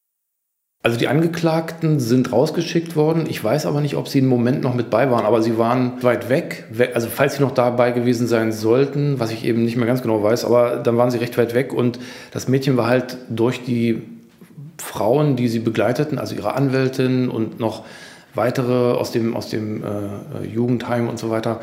Also 0.81 0.97
die 0.97 1.09
Angeklagten 1.09 1.99
sind 1.99 2.31
rausgeschickt 2.31 2.95
worden. 2.95 3.25
Ich 3.27 3.43
weiß 3.43 3.65
aber 3.65 3.81
nicht, 3.81 3.97
ob 3.97 4.07
sie 4.07 4.19
einen 4.19 4.29
Moment 4.29 4.61
noch 4.61 4.73
mit 4.73 4.89
bei 4.89 5.11
waren, 5.11 5.25
aber 5.25 5.41
sie 5.41 5.57
waren 5.57 6.01
weit 6.03 6.29
weg. 6.29 6.65
Also 6.93 7.09
falls 7.09 7.35
sie 7.35 7.41
noch 7.41 7.51
dabei 7.51 7.91
gewesen 7.91 8.27
sein 8.27 8.53
sollten, 8.53 9.19
was 9.19 9.31
ich 9.31 9.43
eben 9.43 9.63
nicht 9.63 9.75
mehr 9.75 9.87
ganz 9.87 10.01
genau 10.01 10.23
weiß, 10.23 10.45
aber 10.45 10.77
dann 10.77 10.95
waren 10.95 11.11
sie 11.11 11.17
recht 11.17 11.37
weit 11.37 11.53
weg 11.53 11.73
und 11.73 11.99
das 12.31 12.47
Mädchen 12.47 12.77
war 12.77 12.87
halt 12.87 13.17
durch 13.29 13.65
die 13.65 14.03
Frauen, 14.77 15.35
die 15.35 15.49
sie 15.49 15.59
begleiteten, 15.59 16.17
also 16.17 16.33
ihre 16.33 16.55
Anwältin 16.55 17.27
und 17.29 17.59
noch 17.59 17.83
weitere 18.33 18.93
aus 18.93 19.11
dem, 19.11 19.35
aus 19.35 19.49
dem 19.49 19.83
äh, 19.83 20.45
Jugendheim 20.45 21.09
und 21.09 21.19
so 21.19 21.29
weiter, 21.29 21.59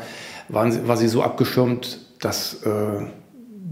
waren 0.47 0.87
war 0.87 0.95
sie 0.95 1.07
so 1.07 1.23
abgeschirmt, 1.23 1.99
dass 2.21 2.61
äh, 2.63 3.07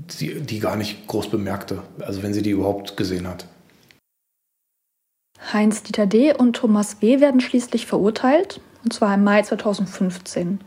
sie 0.07 0.41
die 0.41 0.59
gar 0.59 0.75
nicht 0.75 1.07
groß 1.07 1.29
bemerkte, 1.29 1.81
also 1.99 2.23
wenn 2.23 2.33
sie 2.33 2.41
die 2.41 2.51
überhaupt 2.51 2.97
gesehen 2.97 3.27
hat. 3.27 3.45
Heinz-Dieter 5.53 6.05
D. 6.05 6.33
und 6.33 6.55
Thomas 6.55 7.01
W. 7.01 7.19
werden 7.19 7.41
schließlich 7.41 7.85
verurteilt, 7.85 8.61
und 8.83 8.93
zwar 8.93 9.13
im 9.13 9.23
Mai 9.23 9.41
2015. 9.41 10.59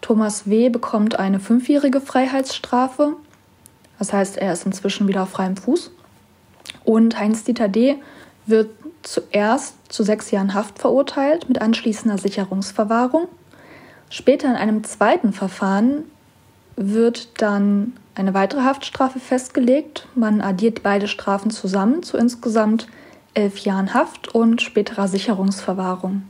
Thomas 0.00 0.48
W. 0.48 0.68
bekommt 0.68 1.18
eine 1.18 1.40
fünfjährige 1.40 2.00
Freiheitsstrafe, 2.00 3.16
das 3.98 4.12
heißt, 4.12 4.36
er 4.36 4.52
ist 4.52 4.66
inzwischen 4.66 5.08
wieder 5.08 5.22
auf 5.22 5.30
freiem 5.30 5.56
Fuß. 5.56 5.90
Und 6.84 7.18
Heinz-Dieter 7.18 7.68
D. 7.68 7.96
wird 8.46 8.70
zuerst 9.02 9.74
zu 9.88 10.02
sechs 10.02 10.30
Jahren 10.30 10.54
Haft 10.54 10.78
verurteilt 10.78 11.48
mit 11.48 11.60
anschließender 11.60 12.18
Sicherungsverwahrung. 12.18 13.28
Später 14.10 14.48
in 14.48 14.56
einem 14.56 14.84
zweiten 14.84 15.32
Verfahren 15.32 16.04
wird 16.76 17.40
dann 17.40 17.94
eine 18.16 18.34
weitere 18.34 18.62
Haftstrafe 18.62 19.20
festgelegt. 19.20 20.08
Man 20.14 20.40
addiert 20.40 20.82
beide 20.82 21.06
Strafen 21.06 21.50
zusammen 21.50 22.02
zu 22.02 22.16
insgesamt 22.16 22.88
elf 23.34 23.58
Jahren 23.58 23.92
Haft 23.92 24.34
und 24.34 24.62
späterer 24.62 25.06
Sicherungsverwahrung. 25.06 26.22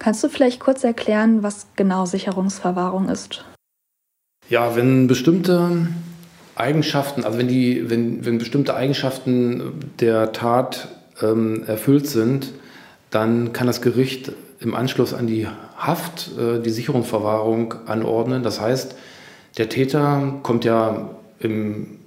Kannst 0.00 0.22
du 0.22 0.28
vielleicht 0.28 0.60
kurz 0.60 0.84
erklären, 0.84 1.42
was 1.42 1.68
genau 1.76 2.04
Sicherungsverwahrung 2.04 3.08
ist? 3.08 3.44
Ja, 4.48 4.74
wenn 4.74 5.06
bestimmte 5.06 5.88
Eigenschaften, 6.56 7.24
also 7.24 7.38
wenn, 7.38 7.48
die, 7.48 7.88
wenn, 7.88 8.24
wenn 8.24 8.38
bestimmte 8.38 8.74
Eigenschaften 8.74 9.92
der 10.00 10.32
Tat 10.32 10.88
ähm, 11.22 11.62
erfüllt 11.66 12.08
sind, 12.08 12.52
dann 13.10 13.52
kann 13.52 13.68
das 13.68 13.80
Gericht 13.80 14.32
im 14.60 14.74
Anschluss 14.74 15.14
an 15.14 15.28
die 15.28 15.46
Haft 15.76 16.30
äh, 16.36 16.60
die 16.60 16.70
Sicherungsverwahrung 16.70 17.74
anordnen. 17.86 18.42
Das 18.42 18.60
heißt, 18.60 18.96
der 19.58 19.68
Täter 19.68 20.34
kommt 20.42 20.64
ja 20.64 21.10
im 21.40 21.98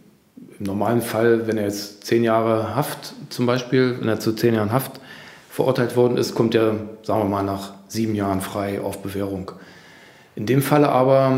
im 0.62 0.68
normalen 0.68 1.02
Fall, 1.02 1.48
wenn 1.48 1.58
er 1.58 1.64
jetzt 1.64 2.06
zehn 2.06 2.24
Jahre 2.24 2.76
Haft 2.76 3.16
zum 3.30 3.48
Beispiel, 3.48 3.98
wenn 4.00 4.08
er 4.08 4.20
zu 4.20 4.34
zehn 4.34 4.54
Jahren 4.54 4.72
Haft 4.72 5.02
verurteilt 5.50 5.96
worden 5.96 6.18
ist, 6.18 6.36
kommt 6.36 6.54
er, 6.54 6.76
sagen 7.02 7.22
wir 7.22 7.30
mal, 7.30 7.42
nach 7.42 7.74
sieben 7.88 8.14
Jahren 8.14 8.42
frei 8.42 8.80
auf 8.80 9.02
Bewährung. 9.02 9.52
In 10.36 10.46
dem 10.46 10.62
Falle 10.62 10.90
aber 10.90 11.36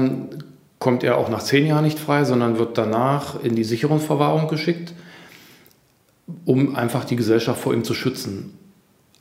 kommt 0.77 1.05
er 1.05 1.17
auch 1.17 1.29
nach 1.29 1.41
zehn 1.41 1.65
Jahren 1.65 1.85
nicht 1.85 1.99
frei, 1.99 2.25
sondern 2.25 2.59
wird 2.59 2.77
danach 2.77 3.41
in 3.41 3.55
die 3.55 3.63
Sicherungsverwahrung 3.63 4.49
geschickt, 4.49 4.93
um 6.43 6.75
einfach 6.75 7.05
die 7.05 7.15
Gesellschaft 7.15 7.61
vor 7.61 7.73
ihm 7.73 7.85
zu 7.85 7.93
schützen. 7.93 8.57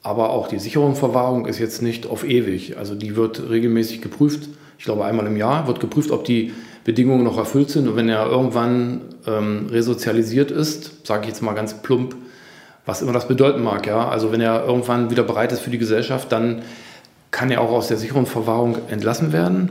Aber 0.03 0.31
auch 0.31 0.49
die 0.49 0.59
Sicherungsverwahrung 0.59 1.47
ist 1.47 1.61
jetzt 1.61 1.81
nicht 1.81 2.09
auf 2.09 2.25
ewig. 2.29 2.77
Also 2.77 2.97
die 2.97 3.15
wird 3.15 3.51
regelmäßig 3.51 4.03
geprüft. 4.03 4.49
Ich 4.79 4.85
glaube, 4.85 5.05
einmal 5.05 5.29
im 5.29 5.37
Jahr 5.37 5.69
wird 5.69 5.79
geprüft, 5.79 6.11
ob 6.11 6.25
die 6.25 6.53
Bedingungen 6.85 7.25
noch 7.25 7.39
erfüllt 7.39 7.71
sind. 7.71 7.89
Und 7.89 7.97
wenn 7.97 8.09
er 8.09 8.27
irgendwann 8.27 9.03
ähm, 9.27 9.69
resozialisiert 9.71 10.51
ist, 10.51 11.07
sage 11.07 11.23
ich 11.23 11.29
jetzt 11.29 11.43
mal 11.43 11.55
ganz 11.55 11.75
plump, 11.75 12.17
was 12.85 13.03
immer 13.03 13.13
das 13.13 13.29
bedeuten 13.29 13.63
mag, 13.63 13.87
ja. 13.87 14.09
Also 14.09 14.33
wenn 14.33 14.41
er 14.41 14.65
irgendwann 14.65 15.11
wieder 15.11 15.23
bereit 15.23 15.53
ist 15.53 15.61
für 15.61 15.71
die 15.71 15.79
Gesellschaft, 15.79 16.33
dann 16.33 16.63
kann 17.31 17.51
er 17.51 17.61
auch 17.61 17.71
aus 17.71 17.89
der 17.89 17.97
Sicherungsverwahrung 17.97 18.77
entlassen 18.89 19.33
werden. 19.33 19.71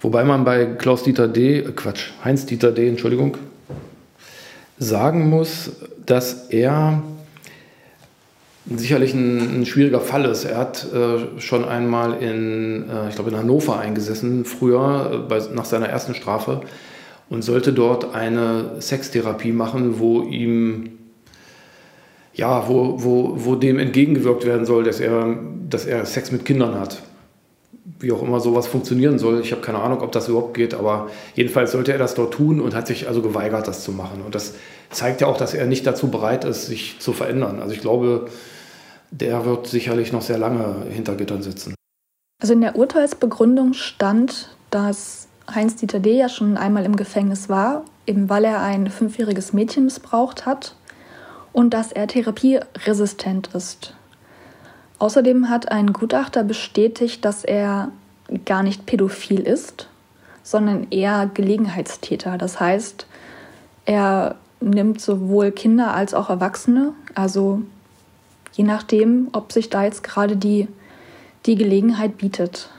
Wobei 0.00 0.24
man 0.24 0.44
bei 0.44 0.66
Klaus-Dieter 0.66 1.28
D., 1.28 1.58
äh 1.58 1.72
Quatsch, 1.72 2.10
Heinz-Dieter 2.24 2.72
D., 2.72 2.88
Entschuldigung, 2.88 3.38
sagen 4.78 5.30
muss, 5.30 5.70
dass 6.04 6.48
er 6.50 7.02
sicherlich 8.74 9.14
ein, 9.14 9.60
ein, 9.60 9.66
schwieriger 9.66 10.00
Fall 10.00 10.24
ist. 10.24 10.44
Er 10.44 10.58
hat 10.58 10.86
äh, 10.92 11.40
schon 11.40 11.64
einmal 11.64 12.14
in, 12.22 12.88
äh, 12.90 13.08
ich 13.08 13.14
glaube, 13.14 13.30
in 13.30 13.36
Hannover 13.36 13.78
eingesessen, 13.78 14.44
früher, 14.44 15.10
äh, 15.12 15.16
bei, 15.18 15.40
nach 15.54 15.64
seiner 15.64 15.88
ersten 15.88 16.14
Strafe, 16.14 16.62
und 17.28 17.42
sollte 17.42 17.72
dort 17.72 18.14
eine 18.14 18.80
Sextherapie 18.80 19.52
machen, 19.52 19.98
wo 19.98 20.22
ihm, 20.22 20.90
ja, 22.34 22.68
wo, 22.68 23.02
wo, 23.02 23.32
wo 23.36 23.54
dem 23.54 23.78
entgegengewirkt 23.78 24.44
werden 24.46 24.66
soll, 24.66 24.84
dass 24.84 25.00
er, 25.00 25.36
dass 25.68 25.86
er 25.86 26.04
Sex 26.04 26.30
mit 26.30 26.44
Kindern 26.44 26.78
hat. 26.78 27.02
Wie 27.98 28.12
auch 28.12 28.22
immer 28.22 28.40
sowas 28.40 28.66
funktionieren 28.66 29.18
soll. 29.18 29.40
Ich 29.40 29.52
habe 29.52 29.62
keine 29.62 29.78
Ahnung, 29.78 30.02
ob 30.02 30.12
das 30.12 30.28
überhaupt 30.28 30.54
geht, 30.54 30.74
aber 30.74 31.08
jedenfalls 31.34 31.72
sollte 31.72 31.92
er 31.92 31.98
das 31.98 32.14
dort 32.14 32.34
tun 32.34 32.60
und 32.60 32.74
hat 32.74 32.86
sich 32.86 33.08
also 33.08 33.22
geweigert, 33.22 33.66
das 33.66 33.82
zu 33.82 33.92
machen. 33.92 34.22
Und 34.24 34.34
das 34.34 34.54
zeigt 34.90 35.20
ja 35.20 35.28
auch, 35.28 35.36
dass 35.36 35.54
er 35.54 35.66
nicht 35.66 35.86
dazu 35.86 36.08
bereit 36.08 36.44
ist, 36.44 36.66
sich 36.66 36.98
zu 36.98 37.12
verändern. 37.12 37.60
Also 37.60 37.74
ich 37.74 37.80
glaube, 37.80 38.26
der 39.20 39.44
wird 39.44 39.66
sicherlich 39.66 40.12
noch 40.12 40.22
sehr 40.22 40.38
lange 40.38 40.86
hinter 40.90 41.14
Gittern 41.14 41.42
sitzen. 41.42 41.74
Also 42.40 42.52
in 42.52 42.60
der 42.60 42.76
Urteilsbegründung 42.76 43.72
stand, 43.72 44.50
dass 44.70 45.28
Heinz-Dieter 45.52 46.00
D. 46.00 46.18
ja 46.18 46.28
schon 46.28 46.56
einmal 46.56 46.84
im 46.84 46.96
Gefängnis 46.96 47.48
war, 47.48 47.84
eben 48.06 48.28
weil 48.28 48.44
er 48.44 48.60
ein 48.60 48.90
fünfjähriges 48.90 49.52
Mädchen 49.52 49.84
missbraucht 49.84 50.44
hat 50.44 50.76
und 51.52 51.72
dass 51.72 51.92
er 51.92 52.06
therapieresistent 52.06 53.54
ist. 53.54 53.94
Außerdem 54.98 55.48
hat 55.48 55.70
ein 55.70 55.92
Gutachter 55.92 56.42
bestätigt, 56.42 57.24
dass 57.24 57.44
er 57.44 57.90
gar 58.44 58.62
nicht 58.62 58.86
pädophil 58.86 59.40
ist, 59.40 59.88
sondern 60.42 60.88
eher 60.90 61.30
Gelegenheitstäter. 61.32 62.38
Das 62.38 62.60
heißt, 62.60 63.06
er 63.84 64.36
nimmt 64.60 65.00
sowohl 65.00 65.52
Kinder 65.52 65.94
als 65.94 66.12
auch 66.14 66.28
Erwachsene, 66.28 66.92
also 67.14 67.62
je 68.56 68.64
nachdem, 68.64 69.28
ob 69.32 69.52
sich 69.52 69.68
da 69.68 69.84
jetzt 69.84 70.02
gerade 70.02 70.36
die, 70.36 70.66
die 71.44 71.56
Gelegenheit 71.56 72.16
bietet. 72.16 72.70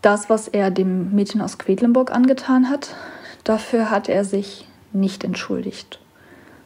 Das, 0.00 0.30
was 0.30 0.46
er 0.46 0.70
dem 0.70 1.12
Mädchen 1.14 1.40
aus 1.40 1.58
Quedlinburg 1.58 2.12
angetan 2.12 2.70
hat, 2.70 2.94
dafür 3.42 3.90
hat 3.90 4.08
er 4.08 4.24
sich 4.24 4.68
nicht 4.92 5.24
entschuldigt. 5.24 5.98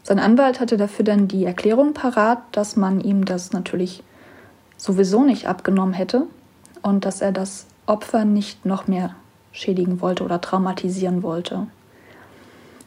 Sein 0.02 0.18
Anwalt 0.18 0.60
hatte 0.60 0.76
dafür 0.76 1.04
dann 1.04 1.28
die 1.28 1.44
Erklärung 1.46 1.94
parat, 1.94 2.42
dass 2.52 2.76
man 2.76 3.00
ihm 3.00 3.24
das 3.24 3.52
natürlich 3.52 4.02
sowieso 4.76 5.24
nicht 5.24 5.46
abgenommen 5.46 5.94
hätte 5.94 6.26
und 6.82 7.04
dass 7.06 7.22
er 7.22 7.32
das 7.32 7.66
Opfer 7.86 8.24
nicht 8.24 8.66
noch 8.66 8.86
mehr 8.86 9.14
schädigen 9.52 10.00
wollte 10.00 10.24
oder 10.24 10.40
traumatisieren 10.40 11.22
wollte. 11.22 11.66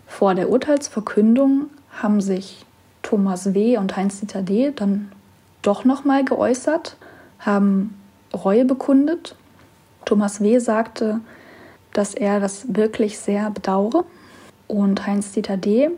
Vor 0.06 0.36
der 0.36 0.50
Urteilsverkündung 0.50 1.70
haben 2.02 2.22
sich 2.22 2.66
Thomas 3.04 3.54
W. 3.54 3.78
und 3.78 3.96
Heinz-Dieter 3.96 4.42
D. 4.42 4.72
dann 4.76 5.12
doch 5.62 5.86
nochmal 5.86 6.26
geäußert, 6.26 6.98
haben 7.38 8.02
Reue 8.34 8.66
bekundet. 8.66 9.36
Thomas 10.06 10.42
W. 10.42 10.58
sagte, 10.58 11.20
dass 11.94 12.16
er 12.16 12.40
das 12.40 12.76
wirklich 12.76 13.20
sehr 13.20 13.52
bedauere. 13.52 14.06
Und 14.68 15.06
Heinz-Dieter 15.06 15.58
D. 15.58 15.92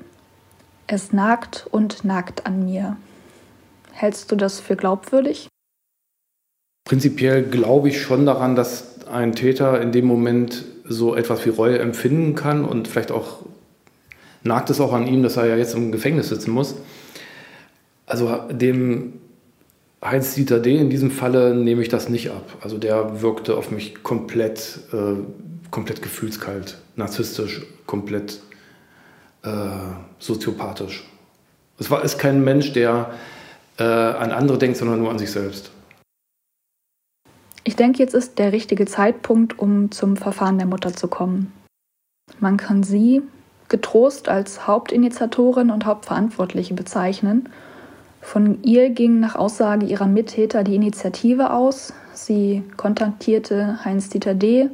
Es 0.87 1.13
nagt 1.13 1.67
und 1.71 2.03
nagt 2.03 2.45
an 2.45 2.65
mir. 2.65 2.97
Hältst 3.93 4.31
du 4.31 4.35
das 4.35 4.59
für 4.59 4.75
glaubwürdig? 4.75 5.47
Prinzipiell 6.87 7.43
glaube 7.43 7.89
ich 7.89 8.01
schon 8.01 8.25
daran, 8.25 8.55
dass 8.55 9.05
ein 9.07 9.33
Täter 9.33 9.81
in 9.81 9.91
dem 9.91 10.05
Moment 10.05 10.65
so 10.83 11.15
etwas 11.15 11.45
wie 11.45 11.49
Reue 11.49 11.79
empfinden 11.79 12.35
kann 12.35 12.65
und 12.65 12.87
vielleicht 12.87 13.11
auch 13.11 13.39
nagt 14.43 14.69
es 14.69 14.79
auch 14.79 14.93
an 14.93 15.07
ihm, 15.07 15.23
dass 15.23 15.37
er 15.37 15.47
ja 15.47 15.55
jetzt 15.57 15.73
im 15.73 15.91
Gefängnis 15.91 16.29
sitzen 16.29 16.51
muss. 16.51 16.75
Also 18.05 18.47
dem 18.51 19.13
Heinz-Dieter 20.03 20.59
D. 20.59 20.77
in 20.77 20.89
diesem 20.89 21.11
Falle 21.11 21.55
nehme 21.55 21.81
ich 21.81 21.89
das 21.89 22.09
nicht 22.09 22.29
ab. 22.29 22.57
Also 22.61 22.77
der 22.77 23.21
wirkte 23.21 23.57
auf 23.57 23.71
mich 23.71 24.03
komplett, 24.03 24.79
äh, 24.93 25.15
komplett 25.71 26.01
gefühlskalt, 26.01 26.77
narzisstisch, 26.95 27.65
komplett 27.87 28.39
äh, 29.43 29.49
soziopathisch. 30.19 31.03
Es 31.79 31.89
war, 31.89 32.03
ist 32.03 32.19
kein 32.19 32.43
Mensch, 32.43 32.73
der 32.73 33.11
äh, 33.77 33.83
an 33.83 34.31
andere 34.31 34.57
denkt, 34.57 34.77
sondern 34.77 34.99
nur 34.99 35.09
an 35.09 35.19
sich 35.19 35.31
selbst. 35.31 35.71
Ich 37.63 37.75
denke, 37.75 37.99
jetzt 37.99 38.13
ist 38.13 38.37
der 38.37 38.51
richtige 38.51 38.85
Zeitpunkt, 38.85 39.57
um 39.57 39.89
zum 39.91 40.17
Verfahren 40.17 40.59
der 40.59 40.67
Mutter 40.67 40.93
zu 40.93 41.07
kommen. 41.07 41.51
Man 42.39 42.57
kann 42.57 42.83
sie 42.83 43.23
getrost 43.69 44.29
als 44.29 44.67
Hauptinitiatorin 44.67 45.71
und 45.71 45.85
Hauptverantwortliche 45.85 46.75
bezeichnen 46.75 47.49
von 48.25 48.63
ihr 48.63 48.89
ging 48.89 49.19
nach 49.19 49.35
Aussage 49.35 49.85
ihrer 49.85 50.07
Mittäter 50.07 50.63
die 50.63 50.73
Initiative 50.73 51.51
aus. 51.51 51.93
Sie 52.13 52.63
kontaktierte 52.75 53.85
Heinz-Dieter 53.85 54.33
D., 54.33 54.71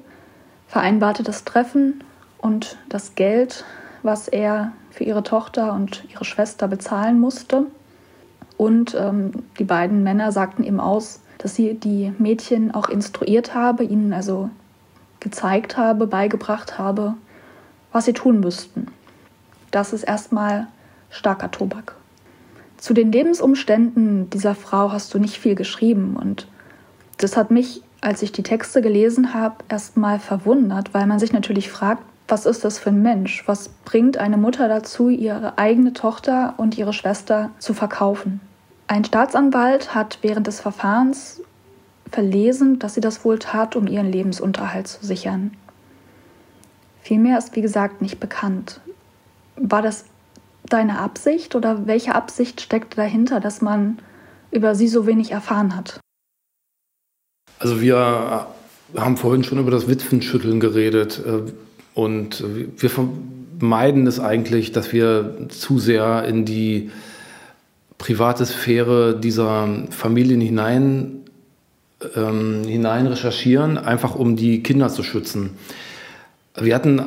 vereinbarte 0.68 1.22
das 1.22 1.44
Treffen 1.44 2.02
und 2.38 2.78
das 2.88 3.14
Geld, 3.16 3.66
was 4.04 4.30
er 4.30 4.72
für 4.90 5.04
ihre 5.04 5.24
Tochter 5.24 5.74
und 5.74 6.06
ihre 6.10 6.24
Schwester 6.24 6.70
bezahlen 6.70 7.20
musste. 7.20 7.66
Und 8.56 8.96
ähm, 8.98 9.32
die 9.60 9.66
beiden 9.66 10.02
Männer 10.02 10.32
sagten 10.32 10.64
ihm 10.64 10.80
aus, 10.80 11.20
dass 11.38 11.54
sie 11.54 11.74
die 11.74 12.14
Mädchen 12.20 12.74
auch 12.74 12.88
instruiert 12.88 13.54
habe, 13.54 13.84
ihnen 13.84 14.14
also 14.14 14.50
gezeigt 15.20 15.76
habe, 15.76 16.08
beigebracht 16.08 16.80
habe, 16.80 17.16
was 17.92 18.06
sie 18.06 18.14
tun 18.14 18.40
müssten. 18.40 18.88
Das 19.72 19.92
ist 19.92 20.04
erstmal 20.04 20.68
starker 21.10 21.52
Tobak. 21.52 21.96
Zu 22.82 22.96
den 22.96 23.12
Lebensumständen 23.12 24.32
dieser 24.32 24.56
Frau 24.56 24.92
hast 24.92 25.14
du 25.14 25.20
nicht 25.20 25.38
viel 25.38 25.54
geschrieben 25.54 26.18
und 26.20 26.48
das 27.18 27.38
hat 27.38 27.52
mich, 27.52 27.84
als 28.02 28.24
ich 28.24 28.32
die 28.32 28.42
Texte 28.42 28.82
gelesen 28.82 29.36
habe, 29.36 29.58
erstmal 29.70 30.18
verwundert, 30.18 30.92
weil 30.92 31.06
man 31.06 31.20
sich 31.20 31.32
natürlich 31.32 31.70
fragt, 31.70 32.02
was 32.28 32.48
ist 32.48 32.66
das 32.66 32.80
für 32.80 32.90
ein 32.90 33.04
Mensch? 33.04 33.48
Was 33.48 33.70
bringt 33.70 34.18
eine 34.18 34.38
Mutter 34.38 34.68
dazu, 34.68 35.10
ihre 35.10 35.60
eigene 35.60 35.94
Tochter 35.94 36.56
und 36.58 36.76
ihre 36.76 36.92
Schwester 36.92 37.52
zu 37.60 37.76
verkaufen? 37.76 38.42
Ein 38.88 39.06
Staatsanwalt 39.06 39.94
hat 39.94 40.18
während 40.24 40.48
des 40.48 40.60
Verfahrens 40.60 41.44
verlesen, 42.10 42.80
dass 42.80 42.96
sie 42.96 43.02
das 43.02 43.24
wohl 43.24 43.38
tat, 43.38 43.76
um 43.76 43.86
ihren 43.86 44.12
Lebensunterhalt 44.12 44.88
zu 44.88 45.06
sichern. 45.06 45.56
Vielmehr 47.04 47.38
ist, 47.38 47.56
wie 47.56 47.62
gesagt, 47.62 48.02
nicht 48.02 48.20
bekannt. 48.20 48.82
War 49.56 49.84
das 49.84 50.06
deine 50.74 51.00
Absicht 51.00 51.56
oder 51.56 51.88
welche 51.88 52.16
Absicht 52.16 52.62
steckt 52.62 52.98
dahinter, 52.98 53.40
dass 53.40 53.62
man 53.62 54.00
über 54.52 54.76
sie 54.76 54.88
so 54.88 55.06
wenig 55.06 55.32
erfahren 55.32 55.76
hat? 55.76 56.00
Also 57.60 57.82
wir 57.82 58.48
haben 58.96 59.18
vorhin 59.18 59.44
schon 59.44 59.60
über 59.60 59.72
das 59.72 59.88
Witwenschütteln 59.88 60.60
geredet 60.60 61.22
äh, 61.26 61.52
und 61.94 62.44
wir 62.78 62.90
vermeiden 62.90 64.08
es 64.08 64.20
eigentlich, 64.20 64.72
dass 64.72 64.92
wir 64.94 65.48
zu 65.50 65.80
sehr 65.80 66.24
in 66.26 66.46
die 66.46 66.92
private 67.98 68.46
Sphäre 68.46 69.20
dieser 69.20 69.70
Familien 69.92 70.42
hinein, 70.42 71.20
ähm, 72.16 72.64
hinein 72.64 73.06
recherchieren, 73.06 73.78
einfach 73.78 74.16
um 74.16 74.36
die 74.36 74.64
Kinder 74.64 74.90
zu 74.90 75.04
schützen. 75.04 75.52
Wir 76.56 76.74
hatten 76.74 77.04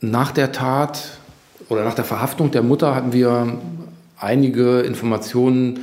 nach 0.00 0.32
der 0.32 0.50
Tat 0.50 1.18
oder 1.68 1.84
nach 1.84 1.94
der 1.94 2.04
Verhaftung 2.04 2.50
der 2.50 2.62
Mutter 2.62 2.94
hatten 2.94 3.12
wir 3.12 3.58
einige 4.18 4.80
Informationen 4.80 5.80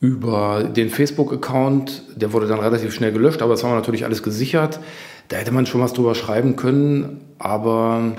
über 0.00 0.64
den 0.64 0.90
Facebook-Account. 0.90 2.02
Der 2.16 2.32
wurde 2.32 2.48
dann 2.48 2.58
relativ 2.58 2.92
schnell 2.92 3.12
gelöscht, 3.12 3.40
aber 3.40 3.52
das 3.52 3.62
haben 3.62 3.70
wir 3.70 3.76
natürlich 3.76 4.04
alles 4.04 4.22
gesichert. 4.22 4.80
Da 5.28 5.36
hätte 5.36 5.52
man 5.52 5.66
schon 5.66 5.80
was 5.80 5.92
drüber 5.92 6.14
schreiben 6.14 6.56
können, 6.56 7.20
aber 7.38 8.12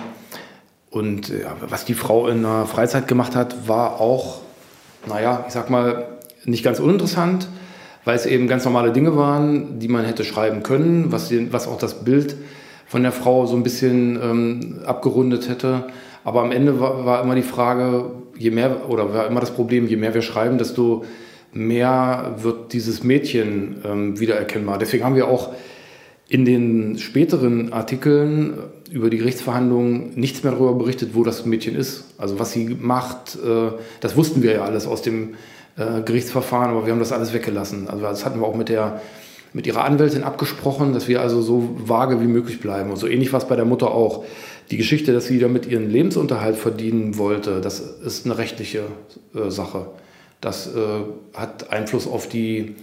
und 0.90 1.30
ja, 1.30 1.56
was 1.68 1.86
die 1.86 1.96
Frau 1.96 2.28
in 2.28 2.44
der 2.44 2.66
Freizeit 2.68 3.08
gemacht 3.08 3.36
hat, 3.36 3.68
war 3.68 4.00
auch, 4.00 4.42
naja, 5.08 5.44
ich 5.48 5.54
sag 5.54 5.70
mal, 5.70 6.06
nicht 6.46 6.64
ganz 6.64 6.80
uninteressant, 6.80 7.48
weil 8.06 8.16
es 8.16 8.26
eben 8.26 8.48
ganz 8.48 8.64
normale 8.64 8.92
Dinge 8.92 9.16
waren, 9.18 9.80
die 9.80 9.88
man 9.88 10.06
hätte 10.06 10.24
schreiben 10.24 10.62
können, 10.62 11.12
was, 11.12 11.34
was 11.52 11.68
auch 11.68 11.80
das 11.80 12.04
Bild 12.04 12.36
von 12.86 13.02
der 13.02 13.12
Frau 13.12 13.46
so 13.48 13.56
ein 13.56 13.64
bisschen 13.64 14.20
ähm, 14.22 14.80
abgerundet 14.86 15.50
hätte. 15.50 15.86
Aber 16.24 16.42
am 16.42 16.52
Ende 16.52 16.80
war, 16.80 17.06
war, 17.06 17.24
immer 17.24 17.36
die 17.36 17.42
Frage, 17.42 18.12
je 18.38 18.52
mehr, 18.52 18.90
oder 18.90 19.14
war 19.14 19.28
immer 19.28 19.40
das 19.40 19.52
Problem, 19.52 19.88
je 19.88 19.98
mehr 19.98 20.14
wir 20.14 20.22
schreiben, 20.22 20.58
desto 20.58 21.04
mehr 21.52 22.36
wird 22.38 22.74
dieses 22.74 23.04
Mädchen 23.04 23.78
ähm, 23.86 24.20
wiedererkennbar. 24.20 24.78
Deswegen 24.80 25.04
haben 25.04 25.16
wir 25.16 25.28
auch 25.28 25.54
in 26.30 26.46
den 26.46 26.98
späteren 26.98 27.74
Artikeln 27.74 28.58
über 28.92 29.10
die 29.10 29.18
Gerichtsverhandlungen 29.18 30.14
nichts 30.16 30.44
mehr 30.44 30.54
darüber 30.54 30.74
berichtet, 30.74 31.12
wo 31.14 31.24
das 31.24 31.46
Mädchen 31.46 31.76
ist. 31.76 32.06
Also 32.18 32.40
was 32.40 32.52
sie 32.52 32.76
macht, 32.80 33.36
äh, 33.36 33.72
das 34.00 34.16
wussten 34.16 34.42
wir 34.42 34.54
ja 34.54 34.64
alles 34.64 34.88
aus 34.88 35.02
dem 35.02 35.36
äh, 35.78 36.02
Gerichtsverfahren, 36.02 36.72
aber 36.72 36.86
wir 36.86 36.94
haben 36.94 37.00
das 37.00 37.12
alles 37.12 37.34
weggelassen. 37.34 37.88
Also 37.88 38.04
das 38.04 38.26
hatten 38.26 38.40
wir 38.40 38.48
auch 38.48 38.56
mit 38.56 38.70
der 38.70 39.02
mit 39.54 39.68
ihrer 39.68 39.84
Anwältin 39.84 40.24
abgesprochen, 40.24 40.94
dass 40.94 41.08
wir 41.08 41.22
also 41.22 41.42
so 41.42 41.76
vage 41.78 42.20
wie 42.20 42.28
möglich 42.28 42.60
bleiben. 42.60 42.90
Und 42.90 42.98
so 42.98 43.08
ähnlich 43.08 43.32
war 43.32 43.40
es 43.40 43.48
bei 43.48 43.56
der 43.56 43.66
Mutter 43.66 43.92
auch. 43.92 44.26
Die 44.72 44.78
Geschichte, 44.78 45.14
dass 45.14 45.26
sie 45.26 45.40
damit 45.40 45.66
ihren 45.66 45.90
Lebensunterhalt 45.90 46.56
verdienen 46.56 47.18
wollte, 47.18 47.62
das 47.62 47.80
ist 47.80 48.26
eine 48.26 48.38
rechtliche 48.38 48.86
äh, 49.36 49.50
Sache. 49.50 49.88
Das 50.42 50.68
äh, 50.68 50.80
hat 51.34 51.72
Einfluss 51.72 52.08
auf 52.08 52.28
die 52.28 52.76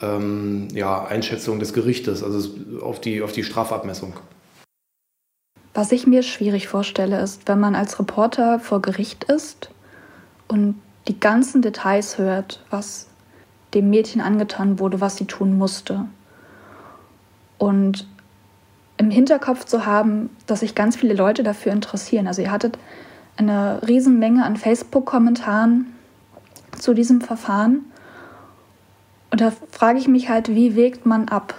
ähm, 0.00 0.68
ja, 0.72 1.04
Einschätzung 1.04 1.58
des 1.58 1.72
Gerichtes, 1.72 2.22
also 2.22 2.50
auf 2.80 3.00
die, 3.00 3.22
auf 3.22 3.32
die 3.32 3.44
Strafabmessung. 3.44 4.14
Was 5.74 5.90
ich 5.92 6.06
mir 6.06 6.22
schwierig 6.22 6.68
vorstelle, 6.68 7.20
ist, 7.20 7.48
wenn 7.48 7.58
man 7.58 7.74
als 7.74 7.98
Reporter 7.98 8.60
vor 8.60 8.82
Gericht 8.82 9.24
ist 9.24 9.70
und 10.48 10.74
die 11.08 11.18
ganzen 11.18 11.62
Details 11.62 12.18
hört, 12.18 12.62
was 12.70 13.08
dem 13.74 13.88
Mädchen 13.88 14.20
angetan 14.20 14.78
wurde, 14.78 15.00
was 15.00 15.16
sie 15.16 15.24
tun 15.24 15.56
musste. 15.56 16.04
Und 17.58 18.06
im 19.02 19.10
Hinterkopf 19.10 19.64
zu 19.64 19.84
haben, 19.84 20.30
dass 20.46 20.60
sich 20.60 20.76
ganz 20.76 20.94
viele 20.94 21.14
Leute 21.14 21.42
dafür 21.42 21.72
interessieren. 21.72 22.28
Also 22.28 22.40
ihr 22.40 22.52
hattet 22.52 22.78
eine 23.36 23.80
Riesenmenge 23.86 24.44
an 24.44 24.56
Facebook-Kommentaren 24.56 25.86
zu 26.78 26.94
diesem 26.94 27.20
Verfahren. 27.20 27.84
Und 29.30 29.40
da 29.40 29.52
frage 29.72 29.98
ich 29.98 30.06
mich 30.06 30.28
halt, 30.28 30.50
wie 30.50 30.76
wägt 30.76 31.04
man 31.04 31.28
ab? 31.28 31.54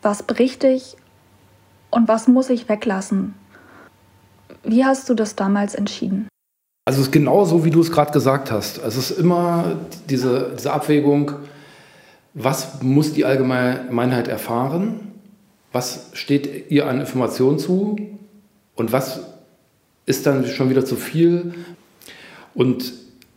Was 0.00 0.22
berichte 0.22 0.68
ich 0.68 0.96
und 1.90 2.08
was 2.08 2.28
muss 2.28 2.48
ich 2.48 2.68
weglassen? 2.68 3.34
Wie 4.64 4.86
hast 4.86 5.08
du 5.10 5.14
das 5.14 5.36
damals 5.36 5.74
entschieden? 5.74 6.28
Also 6.86 7.00
es 7.00 7.08
ist 7.08 7.12
genau 7.12 7.44
so, 7.44 7.64
wie 7.64 7.70
du 7.70 7.80
es 7.80 7.92
gerade 7.92 8.12
gesagt 8.12 8.50
hast. 8.50 8.78
Es 8.78 8.96
ist 8.96 9.10
immer 9.10 9.76
diese, 10.08 10.54
diese 10.56 10.72
Abwägung, 10.72 11.32
was 12.32 12.80
muss 12.82 13.12
die 13.12 13.26
Allgemeinheit 13.26 14.28
erfahren, 14.28 15.12
was 15.76 16.08
steht 16.14 16.70
ihr 16.70 16.86
an 16.86 17.00
Informationen 17.00 17.58
zu 17.58 17.96
und 18.76 18.92
was 18.92 19.20
ist 20.06 20.24
dann 20.24 20.46
schon 20.46 20.70
wieder 20.70 20.86
zu 20.86 20.96
viel. 20.96 21.52
Und 22.54 22.94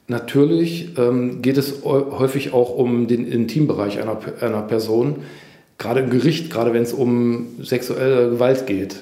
natürlich 0.07 0.97
ähm, 0.97 1.41
geht 1.41 1.57
es 1.57 1.83
häufig 1.83 2.53
auch 2.53 2.73
um 2.73 3.07
den 3.07 3.27
Intimbereich 3.27 3.99
einer, 3.99 4.17
einer 4.39 4.61
Person, 4.61 5.23
gerade 5.77 5.99
im 5.99 6.09
Gericht, 6.11 6.49
gerade 6.49 6.71
wenn 6.71 6.83
es 6.83 6.93
um 6.93 7.47
sexuelle 7.61 8.29
Gewalt 8.29 8.67
geht. 8.67 9.01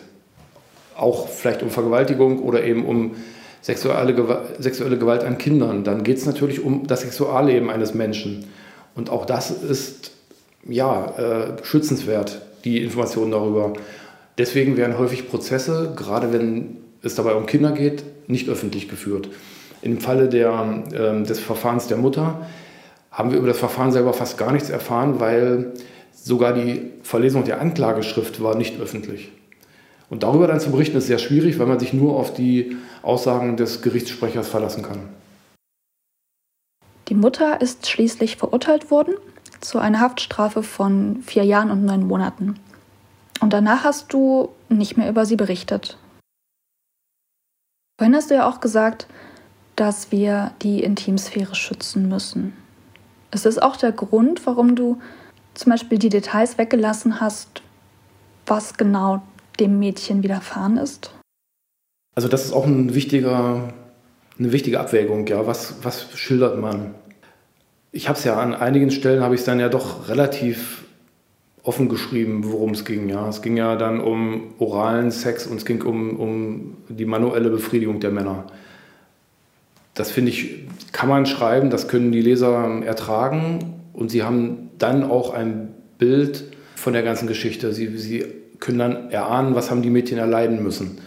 Auch 0.96 1.30
vielleicht 1.30 1.62
um 1.62 1.70
Vergewaltigung 1.70 2.40
oder 2.40 2.64
eben 2.64 2.86
um 2.86 3.18
sexuelle 3.62 4.16
Gewalt, 4.16 4.64
sexuelle 4.64 4.98
Gewalt 4.98 5.24
an 5.24 5.38
Kindern, 5.38 5.84
dann 5.84 6.04
geht 6.04 6.18
es 6.18 6.26
natürlich 6.26 6.64
um 6.64 6.88
das 6.88 7.02
Sexualleben 7.02 7.70
eines 7.70 7.94
Menschen. 7.94 8.46
Und 8.96 9.12
auch 9.12 9.28
das 9.28 9.52
ist 9.52 10.10
ja 10.68 11.06
äh, 11.20 11.64
schützenswert, 11.64 12.42
die 12.68 12.84
Informationen 12.84 13.32
darüber. 13.32 13.74
Deswegen 14.38 14.78
werden 14.78 14.98
häufig 14.98 15.30
Prozesse, 15.30 15.94
gerade 15.96 16.34
wenn 16.34 16.78
es 17.02 17.16
dabei 17.16 17.34
um 17.34 17.46
Kinder 17.46 17.72
geht, 17.72 18.04
nicht 18.28 18.50
öffentlich 18.50 18.90
geführt. 18.90 19.30
Im 19.82 20.00
Falle 20.00 20.28
der, 20.28 20.84
äh, 20.92 21.24
des 21.24 21.40
Verfahrens 21.40 21.88
der 21.88 21.98
Mutter 21.98 22.46
haben 23.12 23.32
wir 23.32 23.38
über 23.38 23.48
das 23.48 23.58
Verfahren 23.58 23.92
selber 23.92 24.14
fast 24.14 24.38
gar 24.38 24.52
nichts 24.52 24.70
erfahren, 24.70 25.20
weil 25.20 25.74
sogar 26.14 26.54
die 26.54 26.92
Verlesung 27.04 27.46
der 27.46 27.62
Anklageschrift 27.62 28.44
war 28.44 28.56
nicht 28.56 28.80
öffentlich. 28.80 29.32
Und 30.10 30.24
darüber 30.24 30.48
dann 30.48 30.60
zu 30.60 30.72
berichten, 30.72 30.98
ist 30.98 31.08
sehr 31.08 31.18
schwierig, 31.18 31.58
weil 31.60 31.68
man 31.68 31.80
sich 31.80 31.94
nur 31.94 32.16
auf 32.16 32.34
die 32.34 32.78
Aussagen 33.02 33.58
des 33.58 33.82
Gerichtssprechers 33.82 34.48
verlassen 34.48 34.84
kann. 34.84 35.00
Die 37.08 37.16
Mutter 37.16 37.62
ist 37.62 37.88
schließlich 37.90 38.36
verurteilt 38.36 38.92
worden 38.92 39.14
zu 39.62 39.80
einer 39.80 40.00
Haftstrafe 40.00 40.64
von 40.64 41.22
vier 41.24 41.44
Jahren 41.44 41.72
und 41.72 41.86
neun 41.86 42.08
Monaten. 42.08 42.60
Und 43.40 43.54
danach 43.54 43.84
hast 43.84 44.14
du 44.14 44.50
nicht 44.70 44.98
mehr 44.98 45.10
über 45.10 45.26
sie 45.26 45.36
berichtet. 45.36 45.98
Vorhin 48.00 48.16
hast 48.16 48.30
du 48.30 48.36
ja 48.36 48.48
auch 48.48 48.60
gesagt, 48.60 49.08
dass 49.76 50.12
wir 50.12 50.52
die 50.62 50.84
Intimsphäre 50.84 51.56
schützen 51.56 52.10
müssen. 52.10 52.54
Ist 53.32 53.46
das 53.46 53.58
auch 53.58 53.76
der 53.76 53.92
Grund, 53.92 54.46
warum 54.46 54.76
du 54.76 55.00
zum 55.54 55.72
Beispiel 55.72 55.98
die 55.98 56.10
Details 56.10 56.58
weggelassen 56.58 57.20
hast, 57.20 57.62
was 58.46 58.76
genau 58.76 59.22
dem 59.60 59.80
Mädchen 59.80 60.24
widerfahren 60.24 60.78
ist? 60.78 61.12
Also 62.16 62.28
das 62.28 62.46
ist 62.46 62.54
auch 62.54 62.66
ein 62.66 62.94
wichtiger, 62.94 63.74
eine 64.40 64.52
wichtige 64.52 64.80
Abwägung, 64.80 65.28
ja. 65.28 65.46
Was, 65.46 65.76
was 65.84 66.12
schildert 66.18 66.60
man? 66.60 66.96
Ich 67.98 68.08
habe 68.08 68.20
es 68.20 68.24
ja 68.26 68.40
an 68.40 68.54
einigen 68.54 68.92
Stellen, 68.92 69.24
habe 69.24 69.34
ich 69.34 69.42
es 69.42 69.46
dann 69.46 69.60
ja 69.60 69.70
doch 69.70 70.08
relativ 70.08 70.84
offen 71.64 71.90
geschrieben, 71.90 72.44
worum 72.44 72.70
es 72.70 72.86
ging. 72.86 73.10
Ja. 73.10 73.28
Es 73.28 73.42
ging 73.42 73.58
ja 73.58 73.76
dann 73.76 74.00
um 74.00 74.54
oralen 74.60 75.10
Sex 75.10 75.48
und 75.48 75.58
es 75.58 75.66
ging 75.66 75.82
um, 75.82 76.20
um 76.20 76.78
die 76.90 77.06
manuelle 77.06 77.50
Befriedigung 77.50 78.00
der 78.00 78.12
Männer. 78.12 78.44
Das 79.96 80.12
finde 80.12 80.30
ich, 80.30 80.68
kann 80.92 81.10
man 81.10 81.26
schreiben, 81.26 81.72
das 81.72 81.88
können 81.88 82.12
die 82.12 82.22
Leser 82.22 82.84
ertragen 82.86 83.82
und 83.94 84.12
sie 84.12 84.22
haben 84.22 84.70
dann 84.78 85.04
auch 85.04 85.34
ein 85.34 85.70
Bild 85.98 86.44
von 86.76 86.94
der 86.94 87.02
ganzen 87.02 87.28
Geschichte. 87.28 87.74
Sie, 87.74 87.98
sie 87.98 88.26
können 88.60 88.78
dann 88.78 89.10
erahnen, 89.10 89.56
was 89.56 89.72
haben 89.72 89.82
die 89.82 89.90
Mädchen 89.90 90.20
erleiden 90.20 90.62
müssen. 90.62 91.00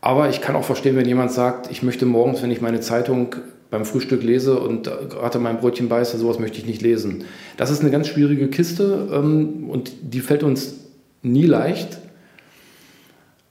Aber 0.00 0.30
ich 0.30 0.40
kann 0.40 0.56
auch 0.56 0.64
verstehen, 0.64 0.96
wenn 0.96 1.06
jemand 1.06 1.30
sagt, 1.30 1.70
ich 1.70 1.84
möchte 1.84 2.06
morgens, 2.06 2.42
wenn 2.42 2.50
ich 2.50 2.60
meine 2.60 2.80
Zeitung 2.80 3.36
beim 3.70 3.84
Frühstück 3.84 4.22
lese 4.22 4.58
und 4.58 4.84
gerade 4.84 5.38
mein 5.38 5.58
Brötchen 5.58 5.88
beiße, 5.88 6.18
sowas 6.18 6.38
möchte 6.38 6.58
ich 6.58 6.66
nicht 6.66 6.82
lesen. 6.82 7.24
Das 7.56 7.70
ist 7.70 7.80
eine 7.80 7.90
ganz 7.90 8.08
schwierige 8.08 8.48
Kiste 8.48 9.08
ähm, 9.12 9.68
und 9.68 9.92
die 10.02 10.20
fällt 10.20 10.42
uns 10.42 10.74
nie 11.22 11.46
leicht. 11.46 11.98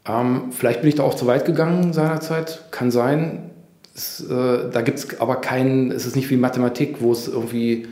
Ähm, 0.07 0.51
vielleicht 0.51 0.81
bin 0.81 0.89
ich 0.89 0.95
da 0.95 1.03
auch 1.03 1.15
zu 1.15 1.27
weit 1.27 1.45
gegangen 1.45 1.93
seinerzeit, 1.93 2.65
kann 2.71 2.91
sein. 2.91 3.51
Es, 3.95 4.21
äh, 4.21 4.69
da 4.71 4.81
gibt 4.81 4.99
es 4.99 5.19
aber 5.19 5.37
keinen, 5.37 5.91
es 5.91 6.05
ist 6.05 6.15
nicht 6.15 6.29
wie 6.29 6.37
Mathematik, 6.37 6.97
wo 7.01 7.11
es 7.11 7.27
irgendwie 7.27 7.87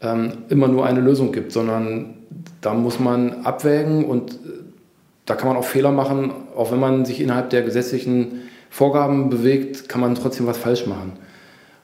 ähm, 0.00 0.32
immer 0.48 0.68
nur 0.68 0.86
eine 0.86 1.00
Lösung 1.00 1.32
gibt, 1.32 1.52
sondern 1.52 2.14
da 2.60 2.72
muss 2.74 3.00
man 3.00 3.44
abwägen 3.44 4.04
und 4.04 4.38
da 5.26 5.34
kann 5.34 5.48
man 5.48 5.56
auch 5.56 5.64
Fehler 5.64 5.90
machen, 5.90 6.30
auch 6.56 6.72
wenn 6.72 6.78
man 6.80 7.04
sich 7.04 7.20
innerhalb 7.20 7.50
der 7.50 7.62
gesetzlichen 7.62 8.42
Vorgaben 8.70 9.28
bewegt, 9.28 9.88
kann 9.88 10.00
man 10.00 10.14
trotzdem 10.14 10.46
was 10.46 10.56
falsch 10.56 10.86
machen. 10.86 11.12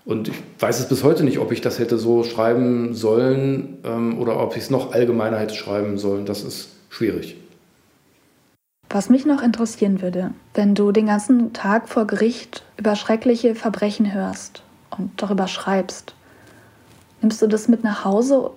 Und 0.05 0.29
ich 0.29 0.35
weiß 0.59 0.81
es 0.81 0.89
bis 0.89 1.05
heute 1.05 1.23
nicht, 1.23 1.39
ob 1.39 1.53
ich 1.53 1.61
das 1.61 1.79
hätte 1.79 1.97
so 1.97 2.25
schreiben 2.25 2.95
sollen 2.95 3.79
ähm, 3.85 4.19
oder 4.19 4.41
ob 4.41 4.57
ich 4.57 4.65
es 4.65 4.71
noch 4.71 4.93
allgemeiner 4.93 5.39
hätte 5.39 5.55
schreiben 5.55 5.97
sollen. 5.99 6.27
Das 6.27 6.43
ist 6.43 6.71
schwierig. 6.89 7.37
Was 8.91 9.09
mich 9.09 9.25
noch 9.25 9.43
interessieren 9.43 10.03
würde, 10.03 10.35
wenn 10.55 10.75
du 10.75 10.93
den 10.93 11.07
ganzen 11.07 11.53
Tag 11.53 11.89
vor 11.89 12.07
Gericht 12.07 12.65
über 12.77 12.97
schreckliche 12.97 13.55
Verbrechen 13.55 14.13
hörst 14.13 14.63
und 14.91 15.11
darüber 15.17 15.49
schreibst, 15.49 16.15
nimmst 17.23 17.41
du 17.41 17.47
das 17.47 17.69
mit 17.69 17.85
nach 17.85 18.05
Hause? 18.05 18.51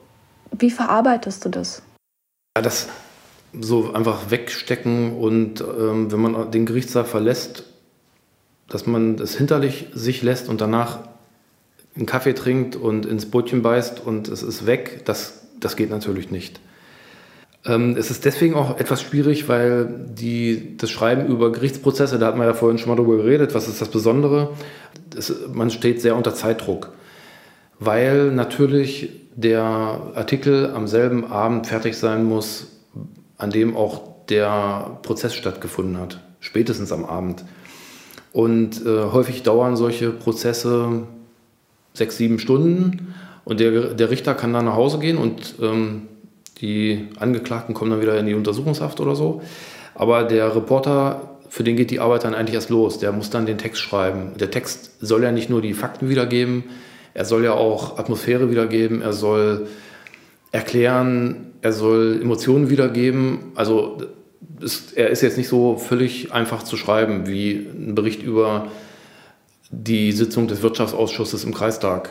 Wie 0.51 0.71
verarbeitest 0.71 1.45
du 1.45 1.49
das? 1.49 1.83
Ja, 2.57 2.63
das 2.63 2.87
so 3.61 3.93
einfach 3.93 4.29
wegstecken 4.31 5.15
und 5.15 5.61
ähm, 5.61 6.11
wenn 6.11 6.19
man 6.19 6.51
den 6.51 6.65
Gerichtssaal 6.65 7.05
verlässt, 7.05 7.63
dass 8.67 8.85
man 8.85 9.15
das 9.15 9.35
hinterlich 9.35 9.87
sich 9.93 10.21
lässt 10.21 10.49
und 10.49 10.59
danach 10.59 10.99
einen 11.95 12.05
Kaffee 12.05 12.33
trinkt 12.33 12.75
und 12.75 13.05
ins 13.05 13.29
Brötchen 13.29 13.61
beißt 13.61 14.05
und 14.05 14.27
es 14.27 14.43
ist 14.43 14.65
weg, 14.65 15.01
das, 15.05 15.45
das 15.59 15.75
geht 15.75 15.89
natürlich 15.89 16.29
nicht. 16.31 16.59
Ähm, 17.65 17.95
es 17.97 18.11
ist 18.11 18.25
deswegen 18.25 18.55
auch 18.55 18.79
etwas 18.79 19.01
schwierig, 19.01 19.47
weil 19.47 19.87
die, 20.09 20.77
das 20.77 20.91
Schreiben 20.91 21.25
über 21.27 21.51
Gerichtsprozesse, 21.51 22.19
da 22.19 22.27
hat 22.27 22.37
man 22.37 22.47
ja 22.47 22.53
vorhin 22.53 22.77
schon 22.77 22.89
mal 22.89 22.95
drüber 22.95 23.17
geredet, 23.17 23.55
was 23.55 23.67
ist 23.67 23.81
das 23.81 23.89
Besondere? 23.89 24.51
Es, 25.17 25.33
man 25.51 25.69
steht 25.71 26.01
sehr 26.01 26.15
unter 26.15 26.35
Zeitdruck, 26.35 26.91
weil 27.79 28.31
natürlich 28.31 29.21
der 29.35 29.63
Artikel 30.15 30.71
am 30.73 30.87
selben 30.87 31.25
Abend 31.25 31.67
fertig 31.67 31.97
sein 31.97 32.23
muss, 32.23 32.67
an 33.37 33.49
dem 33.49 33.75
auch 33.75 34.01
der 34.29 34.99
Prozess 35.01 35.33
stattgefunden 35.33 35.97
hat, 35.97 36.21
spätestens 36.39 36.91
am 36.91 37.05
Abend. 37.05 37.43
Und 38.31 38.85
äh, 38.85 39.05
häufig 39.11 39.43
dauern 39.43 39.77
solche 39.77 40.11
Prozesse 40.11 41.03
sechs, 41.95 42.17
sieben 42.17 42.39
Stunden 42.39 43.13
und 43.43 43.59
der, 43.59 43.93
der 43.93 44.09
Richter 44.09 44.33
kann 44.35 44.53
dann 44.53 44.65
nach 44.65 44.75
Hause 44.75 44.99
gehen 44.99 45.17
und 45.17 45.55
ähm, 45.61 46.03
die 46.61 47.07
Angeklagten 47.19 47.73
kommen 47.73 47.91
dann 47.91 48.01
wieder 48.01 48.17
in 48.17 48.25
die 48.25 48.33
Untersuchungshaft 48.33 48.99
oder 48.99 49.15
so. 49.15 49.41
Aber 49.93 50.23
der 50.23 50.55
Reporter, 50.55 51.37
für 51.49 51.63
den 51.63 51.75
geht 51.75 51.91
die 51.91 51.99
Arbeit 51.99 52.23
dann 52.23 52.33
eigentlich 52.33 52.55
erst 52.55 52.69
los. 52.69 52.97
Der 52.99 53.11
muss 53.11 53.29
dann 53.29 53.45
den 53.45 53.57
Text 53.57 53.81
schreiben. 53.81 54.31
Der 54.39 54.51
Text 54.51 54.91
soll 54.99 55.23
ja 55.23 55.31
nicht 55.31 55.49
nur 55.49 55.61
die 55.61 55.73
Fakten 55.73 56.09
wiedergeben, 56.09 56.63
Er 57.15 57.23
soll 57.23 57.45
ja 57.45 57.53
auch 57.53 57.97
Atmosphäre 57.97 58.51
wiedergeben, 58.51 59.01
er 59.01 59.13
soll 59.13 59.67
erklären, 60.51 61.53
er 61.61 61.71
soll 61.71 62.19
Emotionen 62.21 62.69
wiedergeben. 62.69 63.53
Also 63.55 64.01
ist, 64.59 64.97
er 64.97 65.09
ist 65.09 65.21
jetzt 65.21 65.37
nicht 65.37 65.47
so 65.47 65.77
völlig 65.77 66.33
einfach 66.33 66.63
zu 66.63 66.75
schreiben 66.75 67.25
wie 67.25 67.67
ein 67.73 67.95
Bericht 67.95 68.21
über 68.21 68.67
die 69.71 70.11
Sitzung 70.11 70.47
des 70.47 70.61
Wirtschaftsausschusses 70.61 71.43
im 71.43 71.53
Kreistag. 71.53 72.09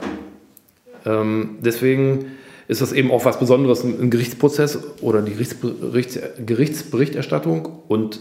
Ähm, 1.07 1.57
deswegen 1.61 2.27
ist 2.67 2.81
das 2.81 2.93
eben 2.93 3.11
auch 3.11 3.25
was 3.25 3.39
Besonderes 3.39 3.85
im 3.85 4.11
Gerichtsprozess 4.11 4.79
oder 5.01 5.23
die 5.23 5.33
Gerichtsberichts 5.33 6.19
Gerichtsberichterstattung. 6.45 7.69
Und 7.89 8.21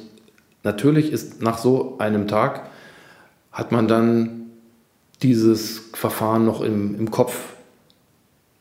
natürlich 0.64 1.12
ist 1.12 1.42
nach 1.42 1.58
so 1.58 1.98
einem 2.00 2.28
Tag 2.28 2.70
hat 3.52 3.72
man 3.72 3.88
dann 3.88 4.44
dieses 5.22 5.90
Verfahren 5.94 6.46
noch 6.46 6.62
im, 6.62 6.96
im 7.00 7.12
Kopf. 7.12 7.54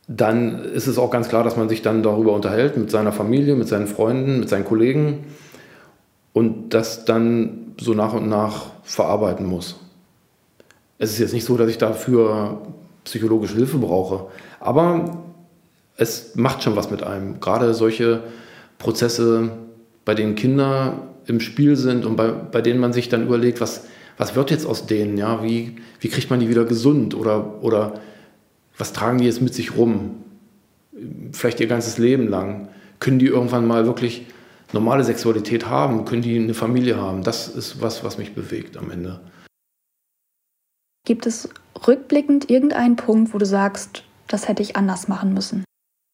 Dann 0.07 0.65
ist 0.65 0.87
es 0.87 0.99
auch 0.99 1.11
ganz 1.11 1.29
klar, 1.29 1.43
dass 1.43 1.57
man 1.57 1.69
sich 1.69 1.83
dann 1.83 2.03
darüber 2.03 2.33
unterhält 2.33 2.77
mit 2.77 2.91
seiner 2.91 3.13
Familie, 3.13 3.57
mit 3.57 3.69
seinen 3.69 3.87
Freunden, 3.87 4.41
mit 4.41 4.49
seinen 4.49 4.65
Kollegen 4.65 5.25
und 6.33 6.71
das 6.75 7.05
dann 7.05 7.75
so 7.81 7.95
nach 7.95 8.13
und 8.13 8.29
nach 8.29 8.71
verarbeiten 8.85 9.47
muss. 9.47 9.82
Es 11.03 11.11
ist 11.11 11.19
jetzt 11.19 11.33
nicht 11.33 11.45
so, 11.45 11.57
dass 11.57 11.69
ich 11.69 11.79
dafür 11.79 12.63
psychologische 13.03 13.57
Hilfe 13.57 13.77
brauche, 13.79 14.27
aber 14.61 15.25
es 15.97 16.37
macht 16.37 16.63
schon 16.63 16.77
was 16.77 16.93
mit 16.93 17.03
einem. 17.03 17.41
Gerade 17.41 17.75
solche 17.75 18.23
Prozesse, 18.79 19.51
bei 20.05 20.15
denen 20.15 20.37
Kinder 20.37 21.09
im 21.27 21.41
Spiel 21.41 21.75
sind 21.75 22.07
und 22.07 22.15
bei, 22.15 22.29
bei 22.29 22.61
denen 22.61 22.79
man 22.79 22.93
sich 22.93 23.09
dann 23.09 23.25
überlegt, 23.27 23.61
was, 23.61 23.87
was 24.17 24.37
wird 24.37 24.53
jetzt 24.53 24.65
aus 24.65 24.87
denen? 24.87 25.19
Ja? 25.19 25.43
Wie, 25.43 25.75
wie 25.99 26.09
kriegt 26.09 26.31
man 26.31 26.39
die 26.39 26.49
wieder 26.49 26.65
gesund? 26.65 27.17
Oder, 27.17 27.65
oder 27.65 27.95
was 28.79 28.93
tragen 28.93 29.19
die 29.19 29.25
jetzt 29.25 29.43
mit 29.43 29.55
sich 29.55 29.77
rum? 29.77 30.23
Vielleicht 31.33 31.59
ihr 31.59 31.67
ganzes 31.67 31.99
Leben 31.99 32.29
lang. 32.29 32.69
Können 33.01 33.19
die 33.19 33.27
irgendwann 33.27 33.67
mal 33.67 33.87
wirklich 33.87 34.27
normale 34.73 35.03
Sexualität 35.03 35.67
haben? 35.67 36.05
Können 36.05 36.23
die 36.23 36.39
eine 36.39 36.55
Familie 36.55 36.97
haben? 36.97 37.25
Das 37.25 37.49
ist 37.49 37.83
was, 37.83 38.05
was 38.05 38.19
mich 38.19 38.37
bewegt 38.37 38.77
am 38.77 38.93
Ende. 38.93 39.19
Gibt 41.05 41.27
es 41.27 41.49
rückblickend 41.87 42.49
irgendeinen 42.49 42.97
Punkt, 42.97 43.35
wo 43.35 43.39
du 43.39 43.47
sagst, 43.47 44.05
das 44.29 44.49
hätte 44.49 44.63
ich 44.63 44.77
anders 44.77 45.09
machen 45.09 45.35
müssen? 45.35 45.65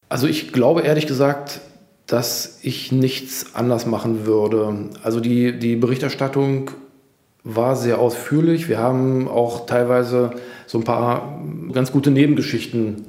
Also 0.09 0.27
ich 0.27 0.53
glaube 0.53 0.83
ehrlich 0.83 1.07
gesagt, 1.07 1.61
dass 2.07 2.59
ich 2.63 2.91
nichts 2.91 3.55
anders 3.55 3.85
machen 3.85 4.25
würde. 4.25 4.91
Also 5.03 5.21
die, 5.21 5.59
die 5.59 5.77
Berichterstattung 5.77 6.71
war 7.45 7.77
sehr 7.77 7.99
ausführlich. 7.99 8.69
Wir 8.69 8.79
haben 8.79 9.29
auch 9.29 9.67
teilweise 9.67 10.31
so 10.67 10.79
ein 10.79 10.85
paar 10.85 11.43
ganz 11.73 11.93
gute 11.93 12.11
Nebengeschichten 12.11 13.05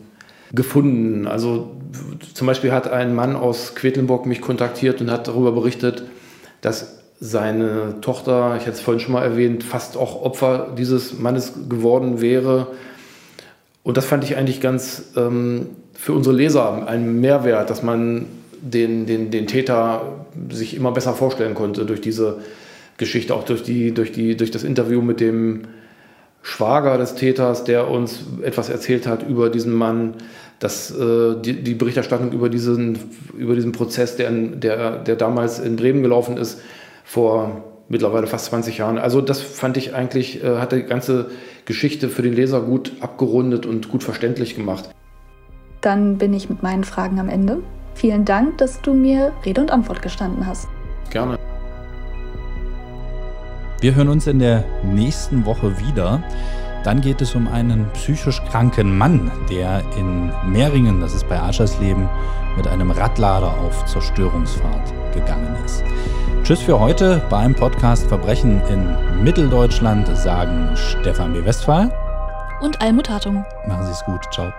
gefunden. 0.52 1.28
Also 1.28 1.76
zum 2.34 2.48
Beispiel 2.48 2.74
hat 2.74 2.92
ein 2.92 3.16
Mann 3.16 3.38
aus 3.38 3.74
Quedlinburg 3.76 4.26
mich 4.26 4.42
kontaktiert 4.42 5.00
und 5.00 5.12
hat 5.12 5.30
darüber 5.30 5.54
berichtet, 5.54 6.04
dass 6.62 6.99
seine 7.20 7.96
Tochter, 8.02 8.56
ich 8.56 8.62
hatte 8.62 8.72
es 8.72 8.82
vorhin 8.82 9.02
schon 9.02 9.14
mal 9.14 9.24
erwähnt, 9.24 9.64
fast 9.64 9.98
auch 9.98 10.22
Opfer 10.22 10.74
dieses 10.78 11.20
Mannes 11.20 11.54
geworden 11.68 12.22
wäre. 12.22 12.68
Und 13.84 13.98
das 13.98 14.06
fand 14.06 14.24
ich 14.24 14.38
eigentlich 14.38 14.62
ganz 14.62 15.12
ähm, 15.18 15.68
für 15.94 16.14
unsere 16.14 16.36
Leser 16.36 16.88
ein 16.88 17.20
Mehrwert, 17.20 17.70
dass 17.70 17.84
man 17.84 18.26
den, 18.62 19.06
den, 19.06 19.32
den 19.32 19.48
Täter 19.48 20.26
sich 20.50 20.76
immer 20.76 20.92
besser 20.92 21.14
vorstellen 21.14 21.56
konnte 21.56 21.86
durch 21.86 22.02
diese 22.02 22.38
Geschichte, 22.98 23.34
auch 23.34 23.44
durch, 23.44 23.64
die, 23.64 23.94
durch, 23.94 24.12
die, 24.12 24.38
durch 24.38 24.52
das 24.52 24.64
Interview 24.64 25.02
mit 25.02 25.20
dem 25.20 25.62
Schwager 26.42 26.98
des 26.98 27.16
Täters, 27.16 27.66
der 27.66 27.90
uns 27.90 28.22
etwas 28.44 28.70
erzählt 28.70 29.08
hat 29.08 29.28
über 29.28 29.50
diesen 29.50 29.74
Mann, 29.74 30.14
dass 30.60 30.92
äh, 30.92 31.36
die, 31.42 31.64
die, 31.64 31.74
Berichterstattung 31.74 32.32
über 32.32 32.50
diesen, 32.50 32.98
über 33.38 33.56
diesen 33.56 33.72
Prozess, 33.72 34.16
der, 34.16 34.32
der, 34.32 35.00
der 35.00 35.16
damals 35.16 35.60
in 35.60 35.76
Bremen 35.76 36.02
gelaufen 36.02 36.38
ist, 36.38 36.60
vor 37.10 37.64
mittlerweile 37.88 38.28
fast 38.28 38.46
20 38.46 38.78
Jahren. 38.78 39.00
Also 39.00 39.20
das 39.20 39.42
fand 39.42 39.78
ich 39.78 39.96
eigentlich, 39.96 40.44
äh, 40.44 40.60
hat 40.60 40.74
die 40.74 40.84
ganze 40.84 41.32
Geschichte 41.66 42.08
für 42.08 42.22
den 42.22 42.34
Leser 42.34 42.62
gut 42.62 42.92
abgerundet 43.02 43.66
und 43.66 43.90
gut 43.90 44.04
verständlich 44.04 44.56
gemacht. 44.56 44.92
Dann 45.82 46.20
bin 46.20 46.36
ich 46.36 46.52
mit 46.52 46.62
meinen 46.62 46.84
Fragen 46.84 47.20
am 47.20 47.28
Ende. 47.28 47.64
Vielen 47.96 48.26
Dank, 48.26 48.60
dass 48.60 48.82
du 48.82 48.94
mir 48.94 49.34
Rede 49.44 49.60
und 49.60 49.72
Antwort 49.72 50.04
gestanden 50.04 50.46
hast. 50.46 50.68
Gerne. 51.10 51.40
Wir 53.82 53.96
hören 53.96 54.10
uns 54.10 54.28
in 54.28 54.38
der 54.38 54.64
nächsten 54.84 55.46
Woche 55.46 55.80
wieder. 55.80 56.22
Dann 56.84 57.02
geht 57.02 57.22
es 57.22 57.34
um 57.34 57.48
einen 57.48 57.88
psychisch 57.94 58.40
kranken 58.52 58.96
Mann, 58.96 59.32
der 59.50 59.82
in 59.98 60.32
Mehringen, 60.46 61.02
das 61.02 61.16
ist 61.16 61.28
bei 61.28 61.40
Aschersleben, 61.40 62.08
mit 62.56 62.68
einem 62.68 62.92
Radlader 62.92 63.58
auf 63.62 63.84
Zerstörungsfahrt 63.86 64.94
gegangen 65.14 65.58
ist. 65.66 65.84
Tschüss 66.44 66.62
für 66.62 66.80
heute 66.80 67.22
beim 67.30 67.54
Podcast 67.54 68.08
Verbrechen 68.08 68.62
in 68.70 69.24
Mitteldeutschland 69.24 70.08
sagen 70.18 70.76
Stefan 70.76 71.34
B. 71.34 71.46
Westphal 71.46 71.92
und 72.62 72.82
Almut 72.82 73.10
Hartung. 73.10 73.46
Machen 73.68 73.86
Sie 73.86 73.92
es 73.92 74.04
gut. 74.06 74.22
Ciao. 74.34 74.52